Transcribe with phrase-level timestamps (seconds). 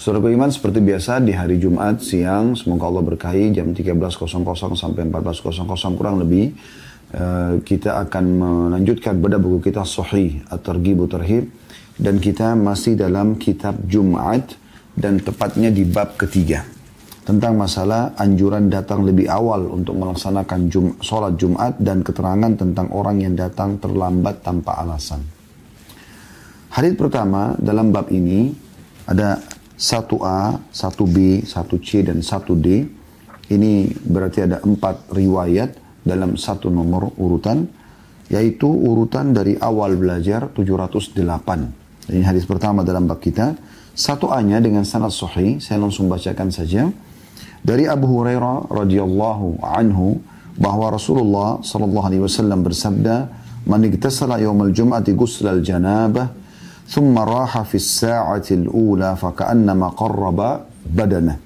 [0.00, 4.32] Saudara iman seperti biasa di hari Jumat siang, semoga Allah berkahi jam 13.00
[4.72, 5.60] sampai 14.00
[5.92, 6.56] kurang lebih.
[7.12, 11.52] Uh, kita akan melanjutkan pada buku kita Sahih At-Targhib Tarhib
[12.00, 14.56] dan kita masih dalam kitab Jumat
[14.96, 16.64] dan tepatnya di bab ketiga
[17.28, 23.20] tentang masalah anjuran datang lebih awal untuk melaksanakan jum, sholat Jumat dan keterangan tentang orang
[23.20, 25.20] yang datang terlambat tanpa alasan.
[26.72, 28.70] Hadis pertama dalam bab ini
[29.04, 29.49] ada
[29.80, 32.68] 1A, 1B, 1C, dan 1D.
[33.48, 33.72] Ini
[34.04, 37.64] berarti ada empat riwayat dalam satu nomor urutan,
[38.28, 42.12] yaitu urutan dari awal belajar 708.
[42.12, 43.56] Ini hadis pertama dalam bab kita.
[43.96, 46.84] Satu A-nya dengan sanad sahih, saya langsung bacakan saja.
[47.64, 50.20] Dari Abu Hurairah radhiyallahu anhu
[50.60, 53.16] bahwa Rasulullah sallallahu alaihi wasallam bersabda,
[53.64, 56.39] "Man igtasala yawmal jum'ati ghusl janabah
[56.90, 61.36] ثم راح في الساعة الأولى فكأنما قرب بدنه.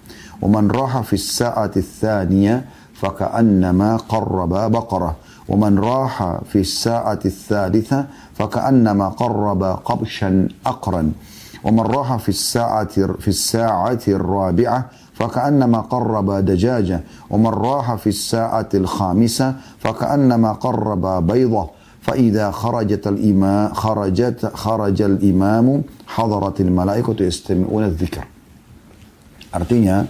[0.42, 5.16] ومن راح في الساعة الثانية فكأنما قرب بقرة.
[5.48, 11.12] ومن راح في الساعة الثالثة فكأنما قرب قبشا أقرا
[11.64, 17.00] ومن راح في الساعة في الساعة الرابعة فكأنما قرب دجاجة.
[17.30, 21.70] ومن راح في الساعة الخامسة فكأنما قرب بيضة.
[22.03, 25.67] فإذا خرجت الإمام خرجت خرج الإمام
[26.07, 28.25] حضرت الملائكة يستمعون الذكر
[29.49, 30.05] Artinya,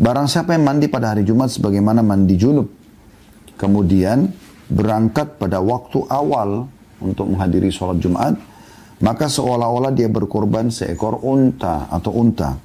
[0.00, 2.64] barang siapa yang mandi pada hari Jumat sebagaimana mandi junub,
[3.60, 4.32] kemudian
[4.72, 6.64] berangkat pada waktu awal
[6.96, 8.40] untuk menghadiri sholat Jumat,
[9.04, 12.56] maka seolah-olah dia berkorban seekor unta atau unta.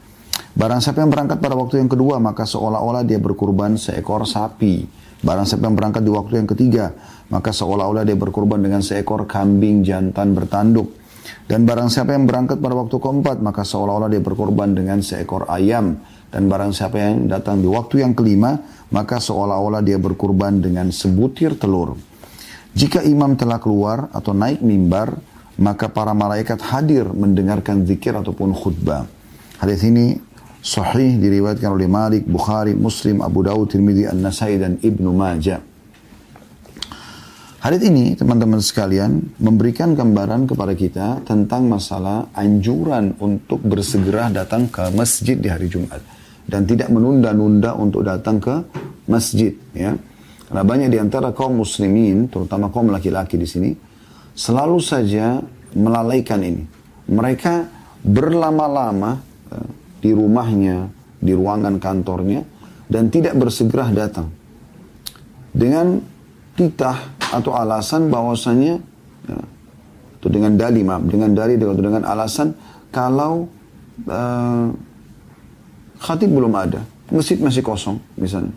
[0.56, 4.88] Barang siapa yang berangkat pada waktu yang kedua, maka seolah-olah dia berkorban seekor sapi.
[5.21, 6.97] Barang siapa yang berangkat di waktu yang ketiga,
[7.29, 10.97] maka seolah-olah dia berkorban dengan seekor kambing jantan bertanduk.
[11.45, 16.01] Dan barang siapa yang berangkat pada waktu keempat, maka seolah-olah dia berkorban dengan seekor ayam.
[16.31, 18.57] Dan barang siapa yang datang di waktu yang kelima,
[18.95, 21.99] maka seolah-olah dia berkorban dengan sebutir telur.
[22.71, 25.19] Jika imam telah keluar atau naik mimbar,
[25.59, 29.05] maka para malaikat hadir mendengarkan zikir ataupun khutbah.
[29.61, 30.17] Hadis ini
[30.61, 35.61] sahih diriwayatkan oleh Malik, Bukhari, Muslim, Abu Dawud, Tirmidzi, An-Nasai dan Ibnu Majah.
[37.61, 44.89] Hadis ini teman-teman sekalian memberikan gambaran kepada kita tentang masalah anjuran untuk bersegera datang ke
[44.97, 46.01] masjid di hari Jumat
[46.49, 48.65] dan tidak menunda-nunda untuk datang ke
[49.05, 49.93] masjid ya.
[50.49, 53.71] Karena banyak di antara kaum muslimin, terutama kaum laki-laki di sini,
[54.33, 55.39] selalu saja
[55.77, 56.65] melalaikan ini.
[57.13, 57.55] Mereka
[58.03, 59.21] berlama-lama
[59.53, 59.69] eh,
[60.01, 60.89] di rumahnya,
[61.21, 62.43] di ruangan kantornya,
[62.89, 64.33] dan tidak bersegera datang.
[65.53, 66.01] Dengan
[66.59, 66.99] titah
[67.31, 68.83] atau alasan bahwasanya
[69.31, 69.39] ya,
[70.21, 72.53] atau dengan dalih maaf dengan dalih atau dengan alasan
[72.93, 73.49] kalau
[74.05, 74.69] uh,
[76.03, 78.55] khatib belum ada masjid masih kosong misalnya.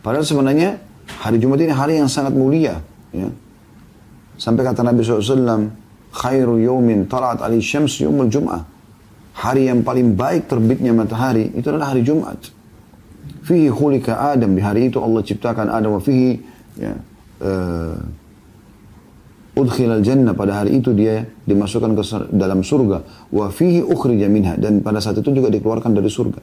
[0.00, 0.80] Padahal sebenarnya
[1.20, 2.80] hari Jumat ini hari yang sangat mulia
[3.12, 3.28] ya.
[4.40, 5.68] Sampai kata Nabi SAW
[6.10, 8.64] khairu yawmin talat ali syams yawmul jum'ah
[9.40, 12.36] hari yang paling baik terbitnya matahari itu adalah hari Jumat.
[13.40, 14.52] Fihi khulika Adam.
[14.52, 16.36] Di hari itu Allah ciptakan Adam wa fihi
[16.76, 16.92] ya,
[17.40, 17.96] uh,
[19.56, 20.36] udkhilal jannah.
[20.36, 22.02] Pada hari itu dia dimasukkan ke
[22.36, 23.00] dalam surga.
[23.32, 24.60] Wa fihi ukhrija minha.
[24.60, 26.40] Dan pada saat itu juga dikeluarkan dari surga.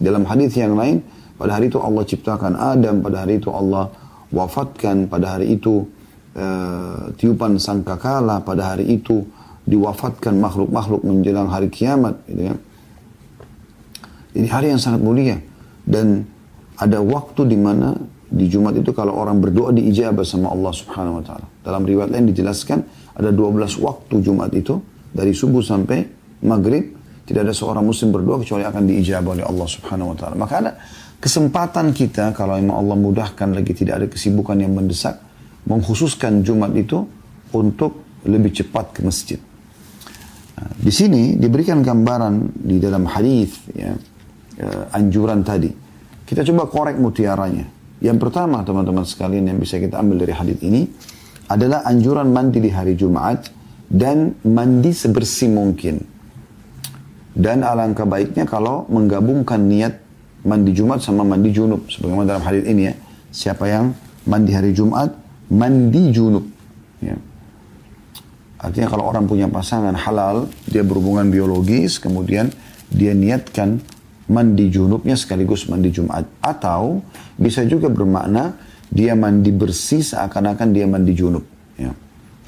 [0.00, 1.04] Dalam hadis yang lain
[1.36, 3.92] pada hari itu Allah ciptakan Adam pada hari itu Allah
[4.32, 5.84] wafatkan pada hari itu
[6.32, 9.20] uh, tiupan sangkakala pada hari itu
[9.66, 12.54] diwafatkan makhluk-makhluk menjelang hari kiamat gitu ya.
[14.34, 15.38] ini hari yang sangat mulia
[15.86, 16.26] dan
[16.78, 17.94] ada waktu di mana
[18.32, 21.46] di Jumat itu kalau orang berdoa diijabah sama Allah Subhanahu wa taala.
[21.60, 22.78] Dalam riwayat lain dijelaskan
[23.12, 24.80] ada 12 waktu Jumat itu
[25.12, 26.00] dari subuh sampai
[26.48, 26.96] maghrib
[27.28, 30.34] tidak ada seorang muslim berdoa kecuali akan diijabah oleh Allah Subhanahu wa taala.
[30.40, 30.72] Maka ada
[31.20, 35.20] kesempatan kita kalau memang Allah mudahkan lagi tidak ada kesibukan yang mendesak
[35.68, 37.04] mengkhususkan Jumat itu
[37.52, 39.38] untuk lebih cepat ke masjid.
[40.70, 43.92] Di sini diberikan gambaran di dalam hadis ya,
[44.58, 45.70] eh, anjuran tadi.
[46.26, 47.66] Kita coba korek mutiaranya.
[48.02, 50.90] Yang pertama teman-teman sekalian yang bisa kita ambil dari hadis ini
[51.46, 53.46] adalah anjuran mandi di hari Jumat
[53.86, 56.02] dan mandi sebersih mungkin.
[57.32, 60.02] Dan alangkah baiknya kalau menggabungkan niat
[60.44, 61.88] mandi Jumat sama mandi junub.
[61.88, 62.94] Sebagaimana dalam hadis ini ya.
[63.32, 63.96] Siapa yang
[64.28, 65.16] mandi hari Jumat,
[65.48, 66.44] mandi junub.
[67.00, 67.16] Ya.
[68.62, 72.54] Artinya kalau orang punya pasangan halal, dia berhubungan biologis, kemudian
[72.94, 73.82] dia niatkan
[74.30, 76.22] mandi junubnya sekaligus mandi Jumat.
[76.38, 77.02] Atau
[77.34, 78.54] bisa juga bermakna
[78.86, 81.42] dia mandi bersih seakan-akan dia mandi junub.
[81.74, 81.90] Ya.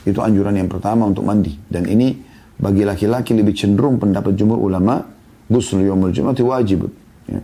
[0.06, 1.56] Itu anjuran yang pertama untuk mandi.
[1.66, 2.14] Dan ini
[2.54, 5.02] bagi laki-laki lebih cenderung pendapat jumhur ulama
[5.50, 6.86] Ghusl yawmul jum'ati wajib.
[7.26, 7.40] Ya.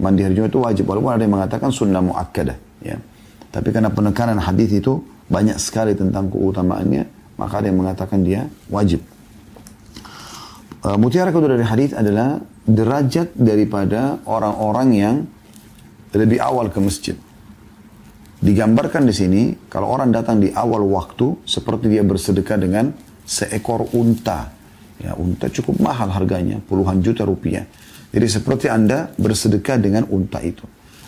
[0.00, 0.84] Mandi hari Jumat itu wajib.
[0.88, 2.56] Walaupun ada yang mengatakan sunnah muakkadah.
[2.80, 2.96] Ya.
[3.52, 9.00] Tapi karena penekanan hadis itu banyak sekali tentang keutamaannya, maka ada yang mengatakan dia wajib.
[10.84, 15.16] Uh, mutiara kedua dari hadis adalah derajat daripada orang-orang yang
[16.16, 17.16] lebih awal ke masjid.
[18.36, 19.42] Digambarkan di sini,
[19.72, 22.92] kalau orang datang di awal waktu, seperti dia bersedekah dengan
[23.24, 24.52] seekor unta.
[25.00, 27.64] Ya, unta cukup mahal harganya, puluhan juta rupiah.
[28.12, 30.64] Jadi seperti Anda bersedekah dengan unta itu.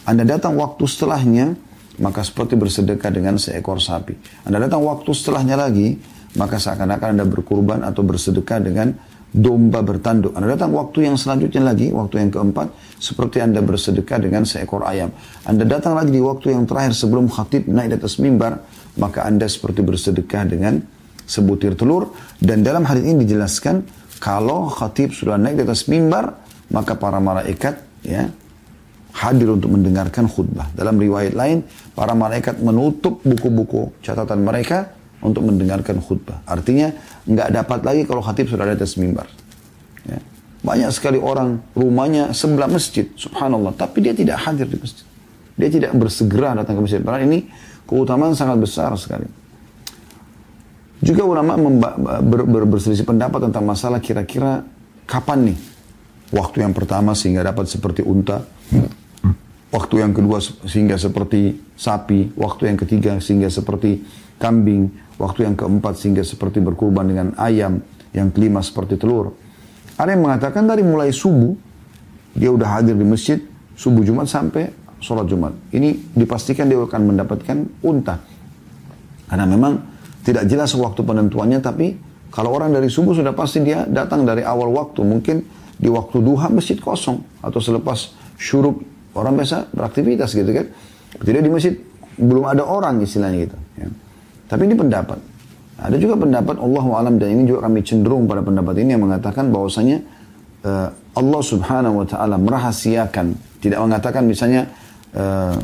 [0.09, 1.53] Anda datang waktu setelahnya,
[2.01, 4.17] maka seperti bersedekah dengan seekor sapi.
[4.49, 6.01] Anda datang waktu setelahnya lagi,
[6.37, 8.93] maka seakan-akan Anda berkurban atau bersedekah dengan
[9.29, 10.33] domba bertanduk.
[10.37, 15.13] Anda datang waktu yang selanjutnya lagi, waktu yang keempat, seperti Anda bersedekah dengan seekor ayam.
[15.45, 18.61] Anda datang lagi di waktu yang terakhir sebelum khatib naik di atas mimbar,
[18.97, 20.81] maka Anda seperti bersedekah dengan
[21.29, 22.13] sebutir telur.
[22.41, 23.85] Dan dalam hal ini dijelaskan,
[24.19, 26.41] kalau khatib sudah naik di atas mimbar,
[26.73, 28.29] maka para malaikat ya
[29.13, 30.73] hadir untuk mendengarkan khutbah.
[30.73, 36.43] Dalam riwayat lain, para malaikat menutup buku-buku catatan mereka untuk mendengarkan khutbah.
[36.47, 36.95] Artinya
[37.27, 39.27] nggak dapat lagi kalau khatib sudah ada di atas mimbar.
[40.07, 40.19] Ya.
[40.63, 45.07] Banyak sekali orang rumahnya sebelah masjid, subhanallah, tapi dia tidak hadir di masjid.
[45.59, 47.03] Dia tidak bersegera datang ke masjid.
[47.03, 47.47] Padahal ini
[47.87, 49.27] keutamaan sangat besar sekali.
[50.99, 51.55] Juga ulama
[52.19, 54.67] ber, ber, berselisih pendapat tentang masalah kira-kira
[55.07, 55.59] kapan nih
[56.35, 58.43] waktu yang pertama sehingga dapat seperti unta,
[59.71, 64.03] waktu yang kedua sehingga seperti sapi, waktu yang ketiga sehingga seperti
[64.43, 67.83] kambing, Waktu yang keempat sehingga seperti berkurban dengan ayam.
[68.15, 69.35] Yang kelima seperti telur.
[69.99, 71.53] Ada yang mengatakan dari mulai subuh,
[72.39, 73.43] dia udah hadir di masjid,
[73.75, 74.71] subuh Jumat sampai
[75.03, 75.53] sholat Jumat.
[75.75, 78.23] Ini dipastikan dia akan mendapatkan unta.
[79.27, 79.83] Karena memang
[80.23, 81.99] tidak jelas waktu penentuannya, tapi
[82.31, 85.03] kalau orang dari subuh sudah pasti dia datang dari awal waktu.
[85.03, 85.37] Mungkin
[85.77, 87.43] di waktu duha masjid kosong.
[87.43, 88.81] Atau selepas syuruk,
[89.19, 90.67] orang biasa beraktivitas gitu kan.
[91.19, 91.75] Tidak di masjid,
[92.15, 93.59] belum ada orang istilahnya gitu.
[93.83, 93.89] Ya.
[94.49, 95.19] Tapi ini pendapat.
[95.79, 99.55] Ada juga pendapat Allah alam dan ini juga kami cenderung pada pendapat ini yang mengatakan
[99.55, 100.03] bahwasanya
[100.67, 104.67] uh, Allah Subhanahu wa taala merahasiakan, tidak mengatakan misalnya
[105.15, 105.55] uh,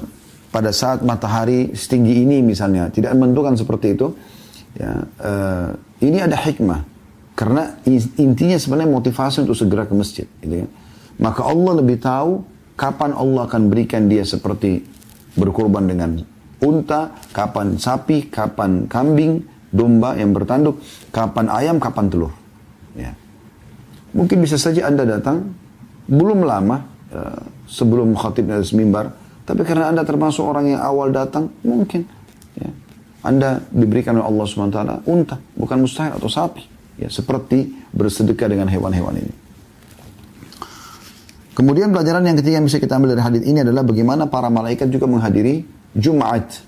[0.55, 4.15] pada saat matahari setinggi ini misalnya, tidak menentukan seperti itu.
[4.79, 5.71] Ya, uh,
[6.03, 6.83] ini ada hikmah
[7.35, 7.79] karena
[8.19, 10.71] intinya sebenarnya motivasi untuk segera ke masjid, gitu kan.
[11.19, 12.43] Maka Allah lebih tahu
[12.79, 14.83] kapan Allah akan berikan dia seperti
[15.35, 16.23] berkorban dengan
[16.62, 19.43] unta, kapan sapi, kapan kambing,
[19.75, 20.79] domba yang bertanduk,
[21.11, 22.33] kapan ayam, kapan telur.
[22.95, 23.11] Ya.
[24.15, 25.51] Mungkin bisa saja Anda datang
[26.06, 29.11] belum lama uh, sebelum khatib dari mimbar,
[29.43, 32.06] tapi karena Anda termasuk orang yang awal datang, mungkin
[32.55, 32.71] ya,
[33.27, 34.81] Anda diberikan oleh Allah SWT
[35.11, 36.62] unta, bukan mustahil atau sapi.
[36.95, 39.35] Ya, seperti bersedekah dengan hewan-hewan ini.
[41.55, 44.91] Kemudian pelajaran yang ketiga yang bisa kita ambil dari hadis ini adalah bagaimana para malaikat
[44.91, 45.62] juga menghadiri
[45.94, 46.61] Jumat.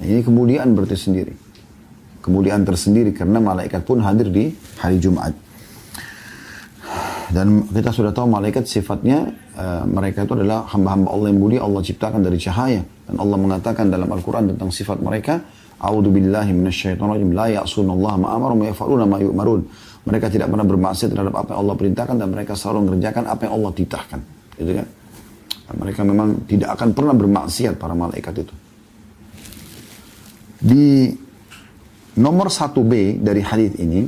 [0.00, 1.34] Ini kemudian berarti sendiri.
[2.24, 4.48] Kemudian tersendiri karena malaikat pun hadir di
[4.80, 5.36] hari Jumat.
[7.28, 9.28] Dan kita sudah tahu malaikat sifatnya
[9.58, 12.80] uh, mereka itu adalah hamba-hamba Allah yang mulia Allah ciptakan dari cahaya.
[13.04, 15.42] Dan Allah mengatakan dalam Al-Quran tentang sifat mereka,
[15.82, 19.60] A'udhu billahi minasyaitonirrajim la ya'sunallaha ma'amarum yafa'aluna ma yu'marun.
[20.08, 23.52] Mereka tidak pernah bermaksiat terhadap apa yang Allah perintahkan dan mereka selalu mengerjakan apa yang
[23.60, 24.20] Allah titahkan.
[24.56, 24.86] Gitu kan?
[25.77, 28.55] mereka memang tidak akan pernah bermaksiat para malaikat itu.
[30.59, 31.13] Di
[32.19, 34.03] nomor 1B dari hadis ini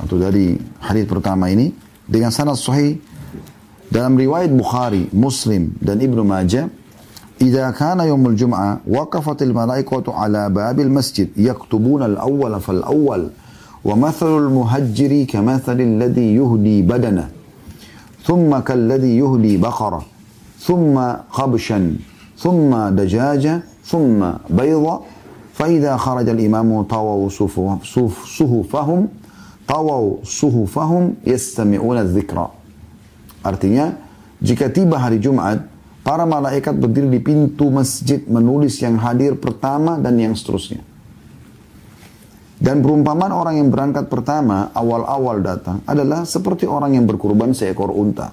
[0.00, 1.68] atau dari hadis pertama ini
[2.06, 2.96] dengan sanad sahih
[3.92, 6.66] dalam riwayat Bukhari, Muslim dan Ibnu Majah
[7.40, 13.30] إذا كان يوم الجمعة وقفت الملائكة على باب المسجد يكتبون الأول فالأول
[13.84, 17.28] ومثل المهجر كمثل الذي يهدي بدنه
[18.24, 20.02] ثم كالذي يهدي بقرة
[20.64, 20.96] ثم
[21.28, 21.80] قبشا
[22.38, 24.20] ثم دجاجة ثم
[24.50, 24.94] بيضة
[25.54, 27.28] فإذا خرج الإمام طووا
[28.24, 29.00] صهفهم
[29.68, 32.46] طووا صهفهم يستمعون الذكرى
[33.44, 33.92] Artinya,
[34.40, 35.68] jika tiba hari Jumat,
[36.00, 40.80] para malaikat berdiri di pintu masjid menulis yang hadir pertama dan yang seterusnya.
[42.56, 48.32] Dan perumpamaan orang yang berangkat pertama, awal-awal datang, adalah seperti orang yang berkurban seekor unta.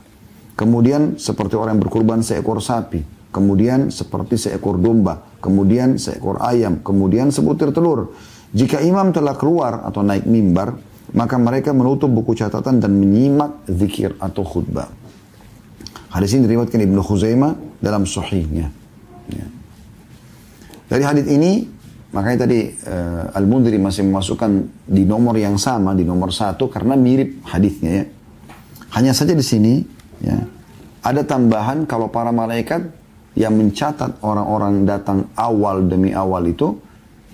[0.57, 3.05] Kemudian seperti orang yang berkurban seekor sapi.
[3.29, 5.37] Kemudian seperti seekor domba.
[5.39, 6.81] Kemudian seekor ayam.
[6.81, 8.17] Kemudian sebutir telur.
[8.57, 10.81] Jika imam telah keluar atau naik mimbar,
[11.13, 14.89] maka mereka menutup buku catatan dan menyimak zikir atau khutbah.
[16.09, 17.53] Hadis ini diriwayatkan Ibnu Khuzaimah
[17.85, 18.73] dalam sahihnya.
[19.29, 19.47] Ya.
[20.89, 21.69] Dari hadis ini,
[22.17, 24.51] makanya tadi uh, Al-Mundiri masih memasukkan
[24.89, 28.05] di nomor yang sama, di nomor satu, karena mirip hadisnya ya.
[28.97, 29.85] Hanya saja di sini
[30.23, 30.39] ya,
[31.07, 32.89] ada tambahan kalau para malaikat
[33.37, 36.73] yang mencatat orang-orang datang awal demi awal itu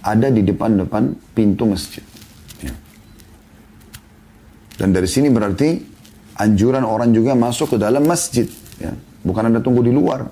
[0.02, 2.02] ada di depan-depan pintu masjid.
[2.58, 2.74] Ya.
[4.82, 5.78] Dan dari sini berarti
[6.42, 8.50] anjuran orang juga masuk ke dalam masjid.
[8.82, 8.92] Ya.
[9.22, 10.26] Bukan anda tunggu di luar.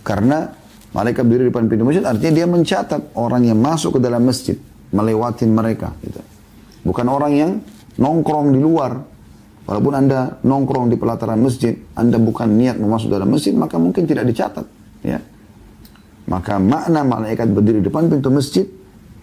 [0.00, 0.48] Karena
[0.96, 4.56] malaikat berdiri di depan pintu masjid artinya dia mencatat orang yang masuk ke dalam masjid.
[4.96, 5.92] Melewatin mereka.
[6.00, 6.24] Gitu.
[6.88, 7.50] Bukan orang yang
[8.00, 8.96] nongkrong di luar.
[9.66, 14.06] Walaupun anda nongkrong di pelataran masjid, anda bukan niat mau masuk dalam masjid, maka mungkin
[14.06, 14.62] tidak dicatat.
[15.02, 15.18] Ya.
[16.30, 18.62] Maka makna malaikat berdiri di depan pintu masjid,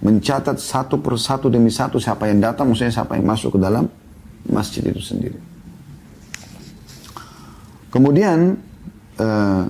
[0.03, 3.87] mencatat satu persatu demi satu siapa yang datang, maksudnya siapa yang masuk ke dalam
[4.51, 5.39] masjid itu sendiri.
[7.87, 8.59] Kemudian
[9.23, 9.63] uh,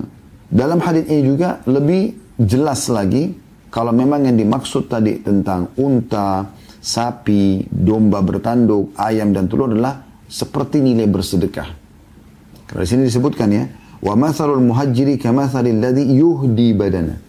[0.49, 3.29] dalam hadis ini juga lebih jelas lagi
[3.69, 6.49] kalau memang yang dimaksud tadi tentang unta,
[6.81, 11.69] sapi, domba bertanduk, ayam dan telur adalah seperti nilai bersedekah.
[12.65, 13.69] Karena di sini disebutkan ya,
[14.01, 17.21] wa mathalul muhajiri kamathalil ladzi yuhdi badana.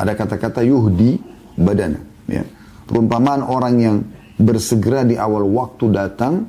[0.00, 1.20] Ada kata-kata yuhdi
[1.60, 2.40] badana, ya.
[2.88, 3.96] Perumpamaan orang yang
[4.40, 6.48] bersegera di awal waktu datang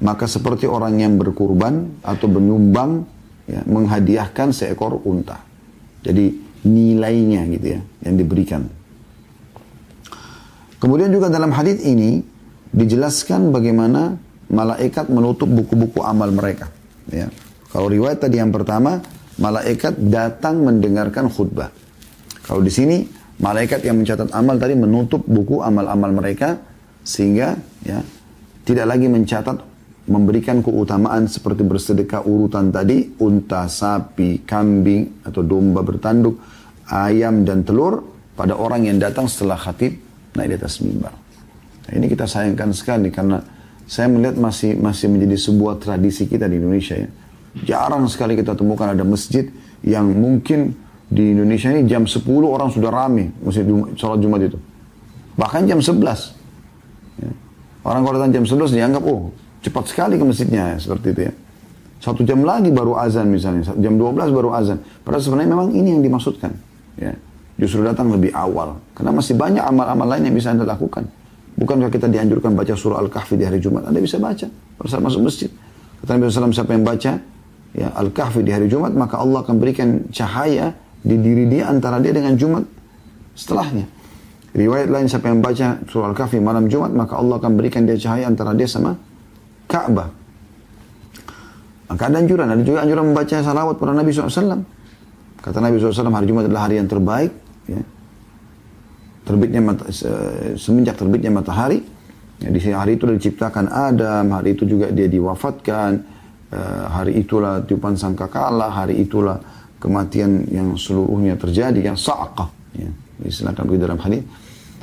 [0.00, 3.04] maka seperti orang yang berkurban atau menyumbang
[3.44, 5.44] ya, menghadiahkan seekor unta.
[6.00, 6.32] Jadi
[6.64, 8.64] nilainya gitu ya yang diberikan.
[10.80, 12.24] Kemudian juga dalam hadis ini
[12.72, 14.16] dijelaskan bagaimana
[14.50, 16.68] malaikat menutup buku-buku amal mereka.
[17.08, 17.30] Ya.
[17.70, 18.98] Kalau riwayat tadi yang pertama,
[19.38, 21.70] malaikat datang mendengarkan khutbah.
[22.42, 23.06] Kalau di sini
[23.38, 26.58] malaikat yang mencatat amal tadi menutup buku amal-amal mereka
[27.06, 28.02] sehingga ya
[28.66, 29.56] tidak lagi mencatat
[30.10, 36.34] memberikan keutamaan seperti bersedekah urutan tadi, unta, sapi, kambing, atau domba bertanduk,
[36.90, 38.02] ayam dan telur
[38.34, 39.94] pada orang yang datang setelah khatib
[40.34, 41.14] naik di atas mimbar.
[41.86, 43.38] Nah, ini kita sayangkan sekali karena
[43.90, 47.10] saya melihat masih masih menjadi sebuah tradisi kita di Indonesia ya.
[47.66, 49.50] Jarang sekali kita temukan ada masjid
[49.82, 50.78] yang mungkin
[51.10, 53.66] di Indonesia ini jam 10 orang sudah rame masjid
[53.98, 54.58] sholat Jumat itu.
[55.34, 55.98] Bahkan jam 11.
[57.18, 57.34] Ya.
[57.82, 61.32] Orang kalau datang jam 11 dianggap, oh Cepat sekali ke masjidnya seperti itu ya.
[62.00, 64.80] Satu jam lagi baru azan misalnya, jam 12 baru azan.
[65.04, 66.48] Padahal sebenarnya memang ini yang dimaksudkan.
[66.96, 67.12] Ya.
[67.60, 68.80] Justru datang lebih awal.
[68.96, 71.04] Karena masih banyak amal-amal lain yang bisa Anda lakukan.
[71.60, 73.84] Bukankah kita dianjurkan baca surah Al-Kahfi di hari Jumat?
[73.84, 74.48] Anda bisa baca
[74.88, 75.52] saat masuk masjid.
[76.00, 77.20] Kata Nabi SAW, siapa yang baca
[77.76, 80.72] ya, Al-Kahfi di hari Jumat, maka Allah akan berikan cahaya
[81.04, 82.64] di diri dia antara dia dengan Jumat
[83.36, 83.84] setelahnya.
[84.56, 88.24] Riwayat lain siapa yang baca surah Al-Kahfi malam Jumat, maka Allah akan berikan dia cahaya
[88.24, 88.96] antara dia sama
[89.68, 90.08] Ka'bah.
[91.92, 94.64] Maka ada anjuran, ada juga anjuran membaca salawat pada Nabi SAW.
[95.44, 97.36] Kata Nabi SAW, hari Jumat adalah hari yang terbaik.
[97.68, 97.84] Ya.
[99.30, 99.86] Terbitnya mata,
[100.58, 101.78] semenjak terbitnya matahari.
[102.42, 106.18] Ya, di hari itu diciptakan Adam, hari itu juga dia diwafatkan.
[106.50, 109.38] Uh, hari itulah tiupan sangkakala, hari itulah
[109.78, 112.50] kematian yang seluruhnya terjadi, yang sa'aqah.
[112.74, 112.90] Ya.
[113.22, 114.26] Begitu dalam hadis.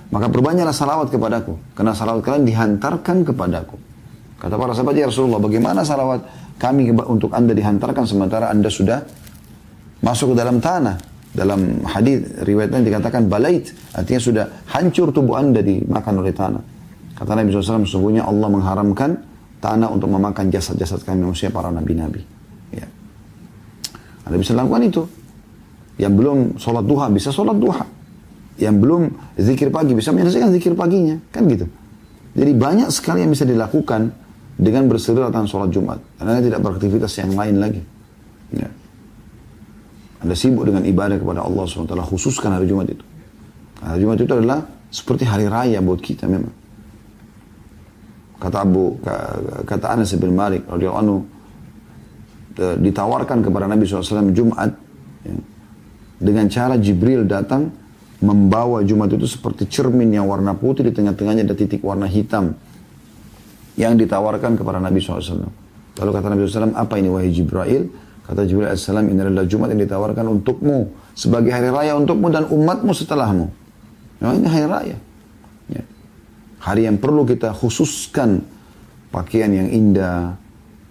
[0.08, 1.60] Maka perbanyaklah salawat kepadaku.
[1.76, 3.76] Karena salawat kalian dihantarkan kepadaku.
[4.40, 6.24] Kata para sahabat, ya Rasulullah, bagaimana salawat
[6.56, 9.04] kami untuk anda dihantarkan sementara anda sudah
[10.00, 11.17] masuk ke dalam tanah.
[11.38, 16.64] Dalam hadis riwayatnya dikatakan balait, artinya sudah hancur tubuh anda dimakan oleh tanah.
[17.14, 19.22] Kata Nabi SAW, sesungguhnya Allah mengharamkan
[19.62, 22.26] tanah untuk memakan jasad-jasad kami manusia para nabi-nabi.
[22.74, 22.90] Ya.
[24.26, 25.06] Anda bisa lakukan itu.
[26.02, 27.86] Yang belum sholat duha bisa sholat duha.
[28.58, 29.02] Yang belum
[29.38, 31.22] zikir pagi bisa menyelesaikan zikir paginya.
[31.30, 31.70] Kan gitu.
[32.34, 34.10] Jadi banyak sekali yang bisa dilakukan
[34.58, 36.02] dengan berseri datang sholat Jumat.
[36.18, 37.82] Karena tidak beraktivitas yang lain lagi.
[38.54, 38.70] Ya.
[40.18, 43.06] Anda sibuk dengan ibadah kepada Allah SWT, khususkan hari Jumat itu.
[43.86, 46.54] Hari Jumat itu adalah seperti hari raya buat kita memang.
[48.38, 48.98] Kata Abu,
[49.66, 51.18] kata Anas bin Malik, radhiyallahu anhu,
[52.58, 54.74] ditawarkan kepada Nabi SAW Jumat,
[55.22, 55.34] ya,
[56.18, 57.70] dengan cara Jibril datang,
[58.18, 62.58] membawa Jumat itu seperti cermin yang warna putih, di tengah-tengahnya ada titik warna hitam
[63.78, 65.46] yang ditawarkan kepada Nabi SAW.
[66.02, 68.07] Lalu kata Nabi SAW, apa ini wahai Jibril?
[68.28, 70.92] Kata Jibril AS, ini adalah Jumat yang ditawarkan untukmu.
[71.16, 73.48] Sebagai hari raya untukmu dan umatmu setelahmu.
[74.20, 74.98] Nah, ini hari raya.
[75.72, 75.84] Ya.
[76.60, 78.44] Hari yang perlu kita khususkan
[79.16, 80.36] pakaian yang indah,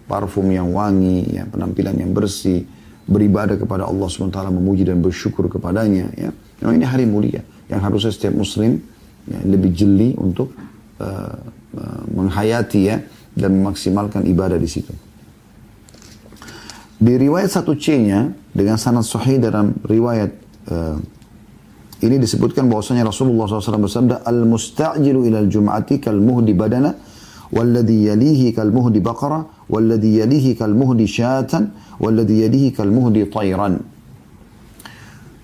[0.09, 2.65] parfum yang wangi, ya, penampilan yang bersih,
[3.05, 6.09] beribadah kepada Allah SWT, memuji dan bersyukur kepadanya.
[6.17, 6.33] Ya.
[6.65, 8.81] Nah, ini hari mulia yang harusnya setiap muslim
[9.29, 10.57] ya, lebih jeli untuk
[10.97, 11.37] uh,
[11.77, 12.97] Eh, menghayati ya
[13.37, 14.89] dan memaksimalkan ibadah di situ.
[17.02, 20.30] Di riwayat satu C-nya dengan sanad sahih dalam riwayat
[20.70, 20.96] uh,
[22.02, 26.94] ini disebutkan bahwasanya Rasulullah SAW bersabda al mustajilu ilal jum'ati kal muhdi badana
[27.52, 31.52] والذي يليه كالمهد بقرة والذي يليه كالمهد شاة
[32.00, 33.70] والذي يليه كالمهد طيرا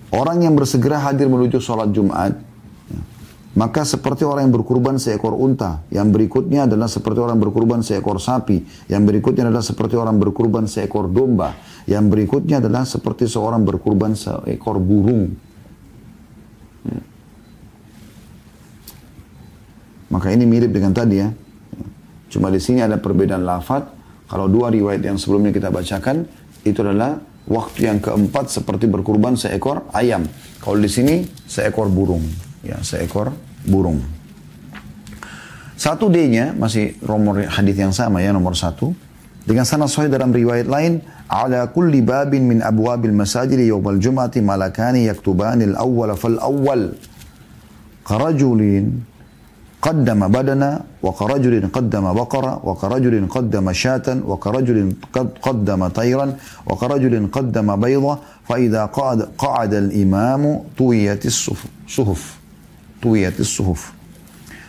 [0.09, 2.33] Orang yang bersegera hadir menuju sholat Jumat,
[3.54, 5.86] maka seperti orang yang berkurban seekor unta.
[5.90, 8.66] Yang berikutnya adalah seperti orang berkurban seekor sapi.
[8.90, 11.54] Yang berikutnya adalah seperti orang berkurban seekor domba.
[11.86, 15.34] Yang berikutnya adalah seperti seorang berkurban seekor burung.
[20.10, 21.30] Maka ini mirip dengan tadi ya.
[22.30, 23.86] Cuma di sini ada perbedaan lafaz.
[24.26, 26.26] Kalau dua riwayat yang sebelumnya kita bacakan,
[26.66, 30.24] itu adalah Waktu yang keempat seperti berkurban seekor ayam.
[30.64, 32.24] Kalau di sini seekor burung.
[32.64, 33.36] Ya, seekor
[33.68, 34.00] burung.
[35.76, 38.96] Satu D-nya masih nomor hadis yang sama ya nomor satu.
[39.44, 45.04] Dengan sanad sahih dalam riwayat lain, ala kulli babin min abwabil masajid yawmal jum'ati malakani
[45.04, 46.96] yaktubanil awwal fal awwal.
[48.04, 49.14] Karajulin
[49.84, 50.70] قدم بدنا
[51.04, 54.78] وكرجل قدم بقرة وكرجل قدم شاة وكرجل
[55.42, 56.26] قدم طيرا
[56.66, 58.14] وكرجل قدم بيضة
[58.48, 60.42] فإذا قعد, قعد الإمام
[60.78, 62.24] طويت الصحف
[63.04, 63.92] tuwiyat suhuf.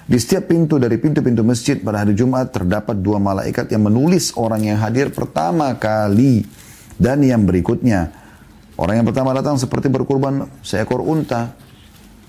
[0.05, 4.61] Di setiap pintu dari pintu-pintu masjid pada hari Jumat terdapat dua malaikat yang menulis orang
[4.61, 6.45] yang hadir pertama kali
[6.99, 8.13] dan yang berikutnya.
[8.77, 11.57] Orang yang pertama datang seperti berkurban seekor unta.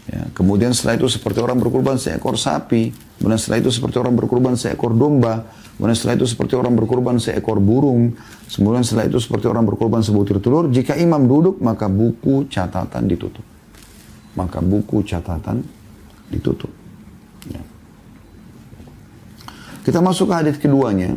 [0.06, 2.94] Ya, kemudian setelah itu seperti orang berkurban seekor sapi.
[3.18, 5.44] Kemudian setelah itu seperti orang berkurban seekor domba.
[5.76, 8.16] Kemudian setelah itu seperti orang berkurban seekor burung.
[8.48, 10.72] Kemudian setelah itu seperti orang berkurban sebutir telur.
[10.72, 13.44] Jika imam duduk maka buku catatan ditutup.
[14.32, 15.60] Maka buku catatan
[16.30, 16.70] ditutup.
[17.50, 17.62] Ya.
[19.86, 21.14] Kita masuk ke hadis keduanya.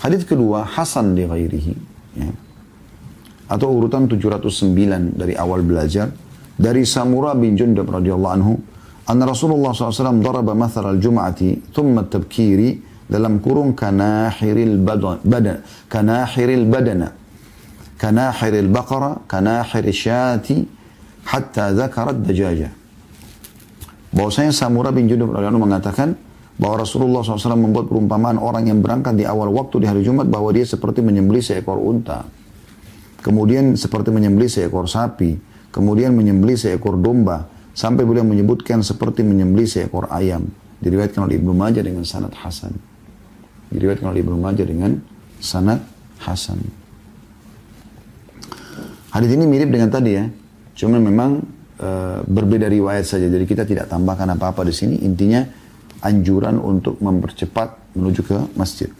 [0.00, 1.74] Hadis kedua, Hasan di ghairihi.
[2.16, 2.30] Ya.
[3.48, 6.12] Atau urutan 709 dari awal belajar
[6.58, 8.52] dari Samura bin Jundab radhiyallahu anhu
[9.08, 17.08] anna Rasulullah SAW daraba mathal al-jum'ati thumma tabkiri dalam kurung kanahiril badan, badan kanahiril badana
[17.96, 20.68] kanahiril baqara kanahiril syati
[21.24, 22.68] hatta dzakarat dajaja
[24.12, 26.16] bahwasanya Samura bin Jundab radhiyallahu mengatakan
[26.58, 30.50] bahwa Rasulullah SAW membuat perumpamaan orang yang berangkat di awal waktu di hari Jumat bahwa
[30.50, 32.26] dia seperti menyembelih seekor unta.
[33.22, 35.38] Kemudian seperti menyembelih seekor sapi.
[35.70, 37.46] Kemudian menyembelih seekor domba.
[37.78, 40.50] Sampai beliau menyebutkan seperti menyembelih seekor ayam.
[40.82, 42.74] Diriwayatkan oleh Ibnu Majah dengan sanad hasan.
[43.70, 44.98] Diriwayatkan oleh Ibnu Majah dengan
[45.38, 45.78] sanad
[46.18, 46.58] hasan.
[49.14, 50.26] Hadis ini mirip dengan tadi ya.
[50.74, 51.42] Cuma memang
[51.78, 51.88] e,
[52.26, 53.30] berbeda riwayat saja.
[53.30, 55.00] Jadi kita tidak tambahkan apa-apa di sini.
[55.06, 55.46] Intinya
[56.02, 58.90] anjuran untuk mempercepat menuju ke masjid.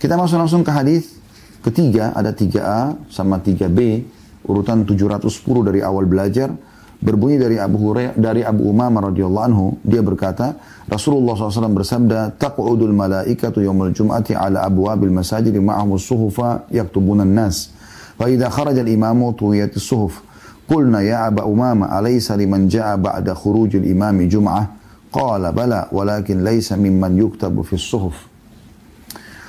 [0.00, 1.20] Kita masuk langsung ke hadis
[1.60, 2.16] ketiga.
[2.16, 2.80] Ada 3A
[3.12, 4.04] sama 3B
[4.48, 5.28] urutan 710
[5.68, 6.50] dari awal belajar.
[6.98, 9.66] Berbunyi dari Abu Hurairah dari Abu Umamah radhiyallahu anhu.
[9.86, 10.58] Dia berkata
[10.90, 17.70] Rasulullah SAW bersabda taq'udul malaikatu yaumul jum'ati ala abwabil masajid ma'ahum suhufa yaktubuna nas
[18.18, 20.24] fa idza kharaja al imamu tuwiyatis suhuf
[20.68, 24.76] qulna ya Aba Umama alaysa liman ja'a ba'da khurujil imami jum'ah
[25.08, 28.28] qala bala walakin laysa mimman yuktabu fis suhuf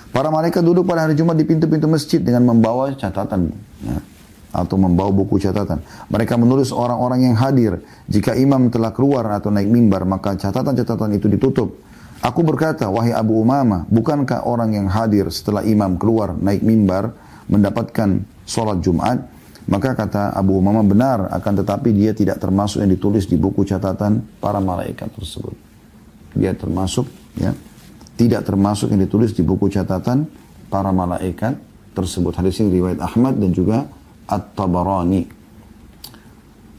[0.10, 3.54] Para malaikat duduk pada hari Jumat di pintu-pintu masjid dengan membawa catatan.
[3.86, 4.02] Ya
[4.50, 5.82] atau membawa buku catatan.
[6.10, 7.86] Mereka menulis orang-orang yang hadir.
[8.10, 11.78] Jika imam telah keluar atau naik mimbar, maka catatan-catatan itu ditutup.
[12.20, 17.16] Aku berkata, wahai Abu Umama, bukankah orang yang hadir setelah imam keluar naik mimbar
[17.48, 19.24] mendapatkan sholat Jumat?
[19.70, 24.26] Maka kata Abu Umama benar, akan tetapi dia tidak termasuk yang ditulis di buku catatan
[24.42, 25.54] para malaikat tersebut.
[26.34, 27.06] Dia termasuk,
[27.38, 27.54] ya,
[28.18, 30.26] tidak termasuk yang ditulis di buku catatan
[30.74, 31.54] para malaikat
[31.94, 32.34] tersebut.
[32.34, 33.86] Hadis ini riwayat Ahmad dan juga
[34.26, 35.24] At-Tabarani.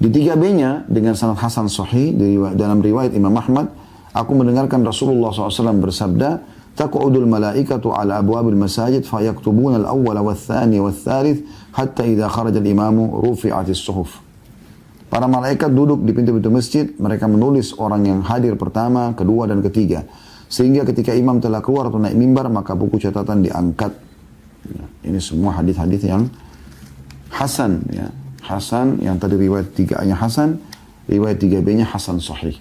[0.01, 2.17] Di tiga B-nya dengan sanad Hasan Sahih
[2.59, 3.71] dalam riwayat Imam Ahmad,
[4.11, 6.41] aku mendengarkan Rasulullah SAW bersabda,
[6.75, 13.21] "Taq'udul malaikatu ala abwabil masajid fayaktubuna al-awwal wa tsani wa tsalits hatta idza kharaja al-imamu
[13.23, 14.21] rufi'atis suhuf."
[15.11, 20.07] Para malaikat duduk di pintu-pintu masjid, mereka menulis orang yang hadir pertama, kedua, dan ketiga.
[20.47, 23.91] Sehingga ketika imam telah keluar atau naik mimbar, maka buku catatan diangkat.
[24.71, 26.31] Ya, ini semua hadis-hadis yang
[27.31, 28.11] Hasan ya.
[28.43, 30.59] Hasan yang tadi riwayat tiga nya Hasan,
[31.07, 32.59] riwayat tiga B-nya Hasan Sahih.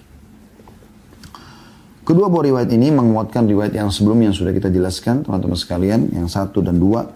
[2.06, 6.26] Kedua buah riwayat ini menguatkan riwayat yang sebelumnya yang sudah kita jelaskan teman-teman sekalian yang
[6.26, 7.06] satu dan dua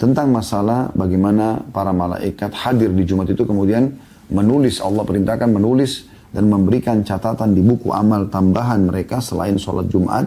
[0.00, 3.92] tentang masalah bagaimana para malaikat hadir di Jumat itu kemudian
[4.32, 10.24] menulis Allah perintahkan menulis dan memberikan catatan di buku amal tambahan mereka selain sholat Jumat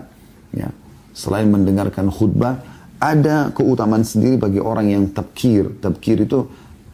[0.53, 0.69] ya
[1.17, 2.61] selain mendengarkan khutbah
[3.01, 6.45] ada keutamaan sendiri bagi orang yang tabkir tabkir itu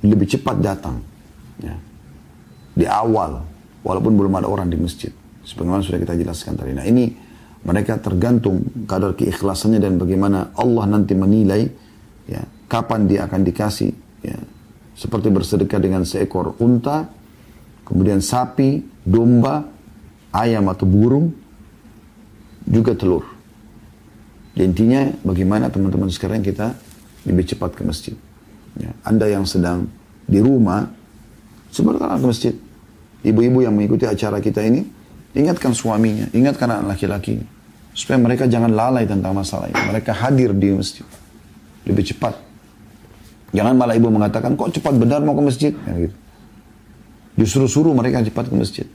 [0.04, 1.04] lebih cepat datang.
[1.60, 1.76] Ya.
[2.76, 3.44] Di awal,
[3.84, 5.12] walaupun belum ada orang di masjid.
[5.44, 6.72] Sebagaimana sudah kita jelaskan tadi.
[6.76, 7.28] Nah ini
[7.60, 11.68] Mereka tergantung kadar keikhlasannya dan bagaimana Allah nanti menilai
[12.24, 13.91] ya, kapan dia akan dikasih.
[14.21, 14.38] Ya.
[14.93, 17.10] Seperti bersedekah dengan seekor unta,
[17.84, 19.65] kemudian sapi, domba,
[20.29, 21.34] ayam atau burung,
[22.69, 23.25] juga telur.
[24.53, 26.77] Jadi intinya bagaimana teman-teman sekarang kita
[27.25, 28.15] lebih cepat ke masjid.
[28.77, 28.93] Ya.
[29.01, 29.89] Anda yang sedang
[30.29, 30.86] di rumah,
[31.73, 32.55] sebenarnya ke masjid.
[33.19, 34.86] Ibu-ibu yang mengikuti acara kita ini,
[35.36, 37.41] ingatkan suaminya, ingatkan anak laki-laki.
[37.91, 39.82] Supaya mereka jangan lalai tentang masalah ini.
[39.91, 41.03] Mereka hadir di masjid.
[41.84, 42.49] Lebih cepat.
[43.50, 45.74] Jangan malah ibu mengatakan, kok cepat benar mau ke masjid?
[45.74, 46.16] Ya, gitu.
[47.40, 48.88] Justru suruh mereka cepat ke masjid.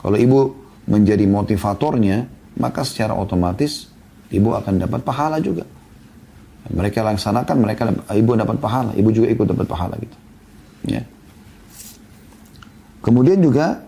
[0.00, 0.56] Kalau ibu
[0.88, 2.28] menjadi motivatornya,
[2.60, 3.90] maka secara otomatis
[4.30, 5.66] ibu akan dapat pahala juga.
[6.64, 10.16] Mereka laksanakan, mereka ibu dapat pahala, ibu juga ikut dapat pahala gitu.
[10.88, 11.04] Ya.
[13.04, 13.84] Kemudian juga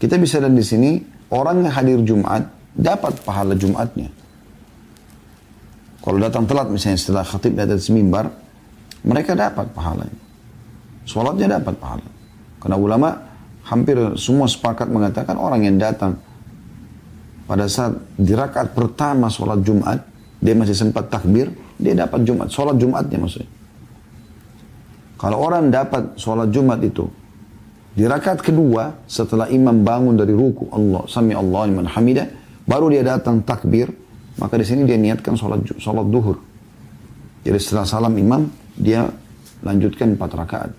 [0.00, 0.90] kita bisa lihat di sini
[1.32, 2.44] orang yang hadir Jumat
[2.76, 4.12] dapat pahala Jumatnya.
[6.00, 8.32] Kalau datang telat misalnya setelah khatib di atas mimbar,
[9.04, 10.20] mereka dapat pahalanya.
[11.08, 12.08] Sholatnya dapat pahala.
[12.60, 13.08] Karena ulama
[13.66, 16.20] hampir semua sepakat mengatakan orang yang datang
[17.50, 20.06] pada saat di rakaat pertama sholat Jumat,
[20.38, 22.46] dia masih sempat takbir, dia dapat Jumat.
[22.46, 23.50] Sholat Jumatnya maksudnya.
[25.18, 27.10] Kalau orang dapat sholat Jumat itu,
[27.90, 32.30] di rakaat kedua, setelah imam bangun dari ruku, Allah, sami Allah liman hamidah,
[32.64, 33.90] baru dia datang takbir,
[34.38, 36.38] maka di sini dia niatkan sholat, sholat duhur.
[37.42, 39.08] Jadi setelah salam imam, dia
[39.64, 40.70] lanjutkan empat rakaat.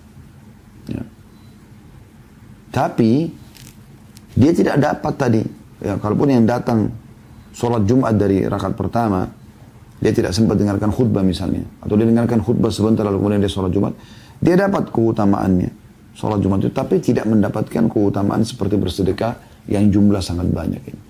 [0.90, 1.02] Ya.
[2.72, 3.30] Tapi,
[4.32, 5.42] dia tidak dapat tadi.
[5.82, 6.88] Ya, kalaupun yang datang
[7.52, 9.28] sholat Jumat dari rakaat pertama,
[10.02, 11.62] dia tidak sempat dengarkan khutbah misalnya.
[11.84, 13.94] Atau dia dengarkan khutbah sebentar lalu kemudian dia sholat Jumat.
[14.42, 15.70] Dia dapat keutamaannya.
[16.18, 16.72] Sholat Jumat itu.
[16.74, 19.38] Tapi tidak mendapatkan keutamaan seperti bersedekah
[19.70, 21.00] yang jumlah sangat banyak ini.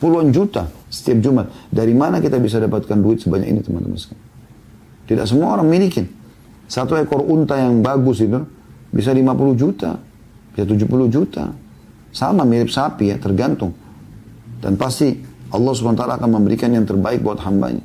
[0.00, 1.46] Puluhan juta setiap Jumat.
[1.68, 4.28] Dari mana kita bisa dapatkan duit sebanyak ini teman-teman sekalian?
[5.04, 6.19] Tidak semua orang miliki.
[6.70, 8.38] Satu ekor unta yang bagus itu
[8.94, 9.98] bisa 50 juta.
[10.54, 11.50] Bisa 70 juta.
[12.14, 13.74] Sama mirip sapi ya, tergantung.
[14.62, 15.10] Dan pasti
[15.50, 17.82] Allah SWT akan memberikan yang terbaik buat hambanya.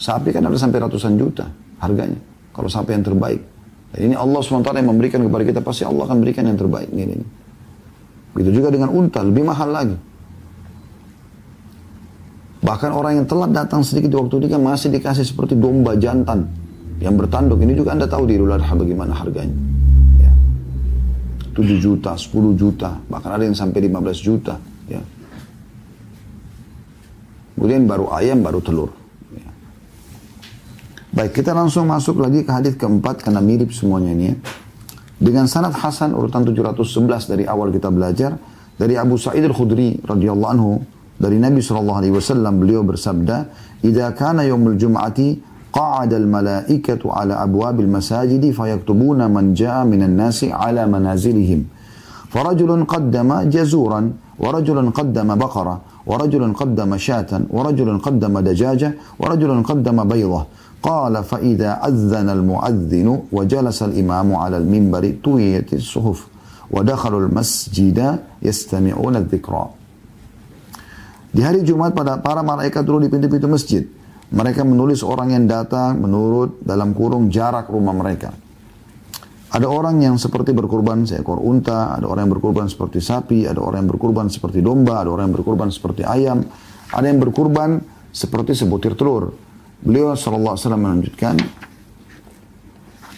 [0.00, 1.52] Sapi kan ada sampai ratusan juta
[1.84, 2.16] harganya.
[2.56, 3.44] Kalau sapi yang terbaik.
[3.92, 6.88] Dan ini Allah SWT yang memberikan kepada kita, pasti Allah akan berikan yang terbaik.
[6.88, 7.26] Ini, ini.
[8.32, 9.96] Begitu juga dengan unta, lebih mahal lagi.
[12.64, 16.65] Bahkan orang yang telat datang sedikit di waktu ini masih dikasih seperti domba jantan
[17.00, 17.60] yang bertanduk.
[17.60, 19.56] Ini juga Anda tahu di Idul Adha bagaimana harganya.
[20.20, 20.32] Ya.
[21.52, 24.56] 7 juta, 10 juta, bahkan ada yang sampai 15 juta.
[24.88, 25.00] Ya.
[27.56, 28.90] Kemudian baru ayam, baru telur.
[31.16, 34.36] Baik, kita langsung masuk lagi ke hadis keempat karena mirip semuanya ini ya.
[35.16, 38.36] Dengan sanad Hasan urutan 711 dari awal kita belajar
[38.76, 40.76] dari Abu Sa'id Al-Khudri radhiyallahu anhu
[41.16, 43.48] dari Nabi wasallam beliau bersabda,
[43.80, 50.88] "Idza kana yaumul jum'ati qa'ada al-mala'ikatu ala abwabil masajid fayaktubuna man ja'a minan nasi ala
[50.88, 51.76] manazilihim."
[52.36, 54.00] فرجل قدم جزورا
[54.38, 55.76] ورجل قدم بقرة
[56.10, 60.42] ورجل قدم شاة ورجل قدم دجاجة ورجل قدم بيضة
[60.82, 66.18] قال فإذا أذن المؤذن وجلس الإمام على المنبر طويت الصحف
[66.70, 67.98] ودخلوا المسجد
[68.42, 69.66] يستمعون الذكرى
[71.36, 73.84] Di hari Jumat pada para malaikat dulu di pintu-pintu masjid.
[74.26, 78.34] Mereka menulis orang yang datang menurut dalam kurung jarak rumah mereka.
[79.46, 83.86] Ada orang yang seperti berkurban seekor unta, ada orang yang berkurban seperti sapi, ada orang
[83.86, 86.42] yang berkurban seperti domba, ada orang yang berkurban seperti ayam,
[86.90, 87.78] ada yang berkurban
[88.10, 89.32] seperti sebutir telur.
[89.80, 91.38] Beliau SAW melanjutkan,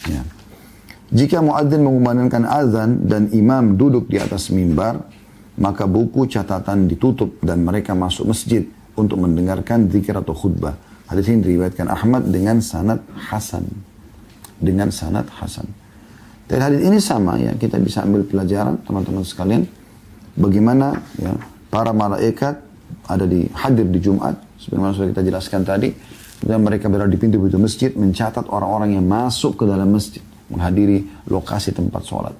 [0.04, 0.22] ya,
[1.08, 5.08] jika muadzin mengumandangkan azan dan imam duduk di atas mimbar,
[5.56, 10.87] maka buku catatan ditutup dan mereka masuk masjid untuk mendengarkan zikir atau khutbah.
[11.08, 13.64] Hadis ini diriwayatkan Ahmad dengan sanad Hasan.
[14.60, 15.64] Dengan sanad Hasan.
[16.48, 19.68] Dan hadis ini sama ya, kita bisa ambil pelajaran teman-teman sekalian
[20.32, 21.36] bagaimana ya
[21.68, 22.56] para malaikat
[23.04, 25.92] ada di hadir di Jumat sebagaimana sudah kita jelaskan tadi
[26.40, 31.76] dan mereka berada di pintu-pintu masjid mencatat orang-orang yang masuk ke dalam masjid menghadiri lokasi
[31.76, 32.32] tempat sholat.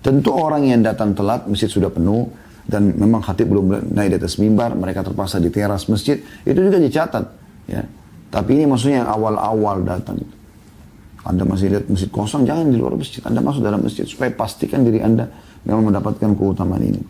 [0.00, 2.30] Tentu orang yang datang telat masjid sudah penuh
[2.70, 6.78] dan memang khatib belum naik di atas mimbar, mereka terpaksa di teras masjid, itu juga
[6.78, 7.24] dicatat.
[7.66, 7.82] Ya.
[8.30, 10.22] Tapi ini maksudnya yang awal-awal datang.
[11.26, 13.20] Anda masih lihat masjid kosong, jangan di luar masjid.
[13.26, 15.28] Anda masuk dalam masjid supaya pastikan diri Anda
[15.66, 17.02] memang mendapatkan keutamaan ini.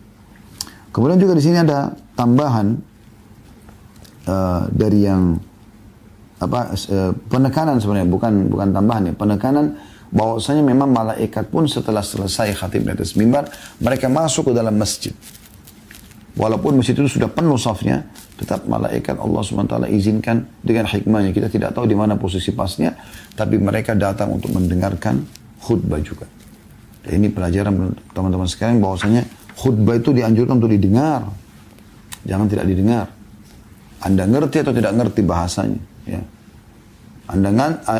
[0.91, 2.75] Kemudian juga di sini ada tambahan
[4.27, 5.39] uh, dari yang
[6.41, 9.77] apa uh, penekanan sebenarnya bukan bukan tambahan ya penekanan
[10.11, 13.47] bahwasanya memang malaikat pun setelah selesai khatib di atas mimbar
[13.79, 15.13] mereka masuk ke dalam masjid
[16.31, 18.07] Walaupun masjid itu sudah penuh safnya,
[18.39, 21.35] tetap malaikat Allah SWT izinkan dengan hikmahnya.
[21.35, 22.95] Kita tidak tahu di mana posisi pasnya,
[23.35, 25.27] tapi mereka datang untuk mendengarkan
[25.59, 26.23] khutbah juga.
[27.03, 29.27] Dan ini pelajaran teman-teman sekalian bahwasanya
[29.59, 31.27] khutbah itu dianjurkan untuk didengar.
[32.23, 33.05] Jangan tidak didengar.
[34.01, 35.81] Anda ngerti atau tidak ngerti bahasanya.
[36.07, 36.21] Ya.
[37.27, 37.49] Anda,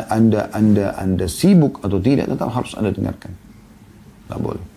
[0.08, 3.32] anda, anda, anda sibuk atau tidak, tetap harus Anda dengarkan.
[3.32, 4.71] Tidak boleh.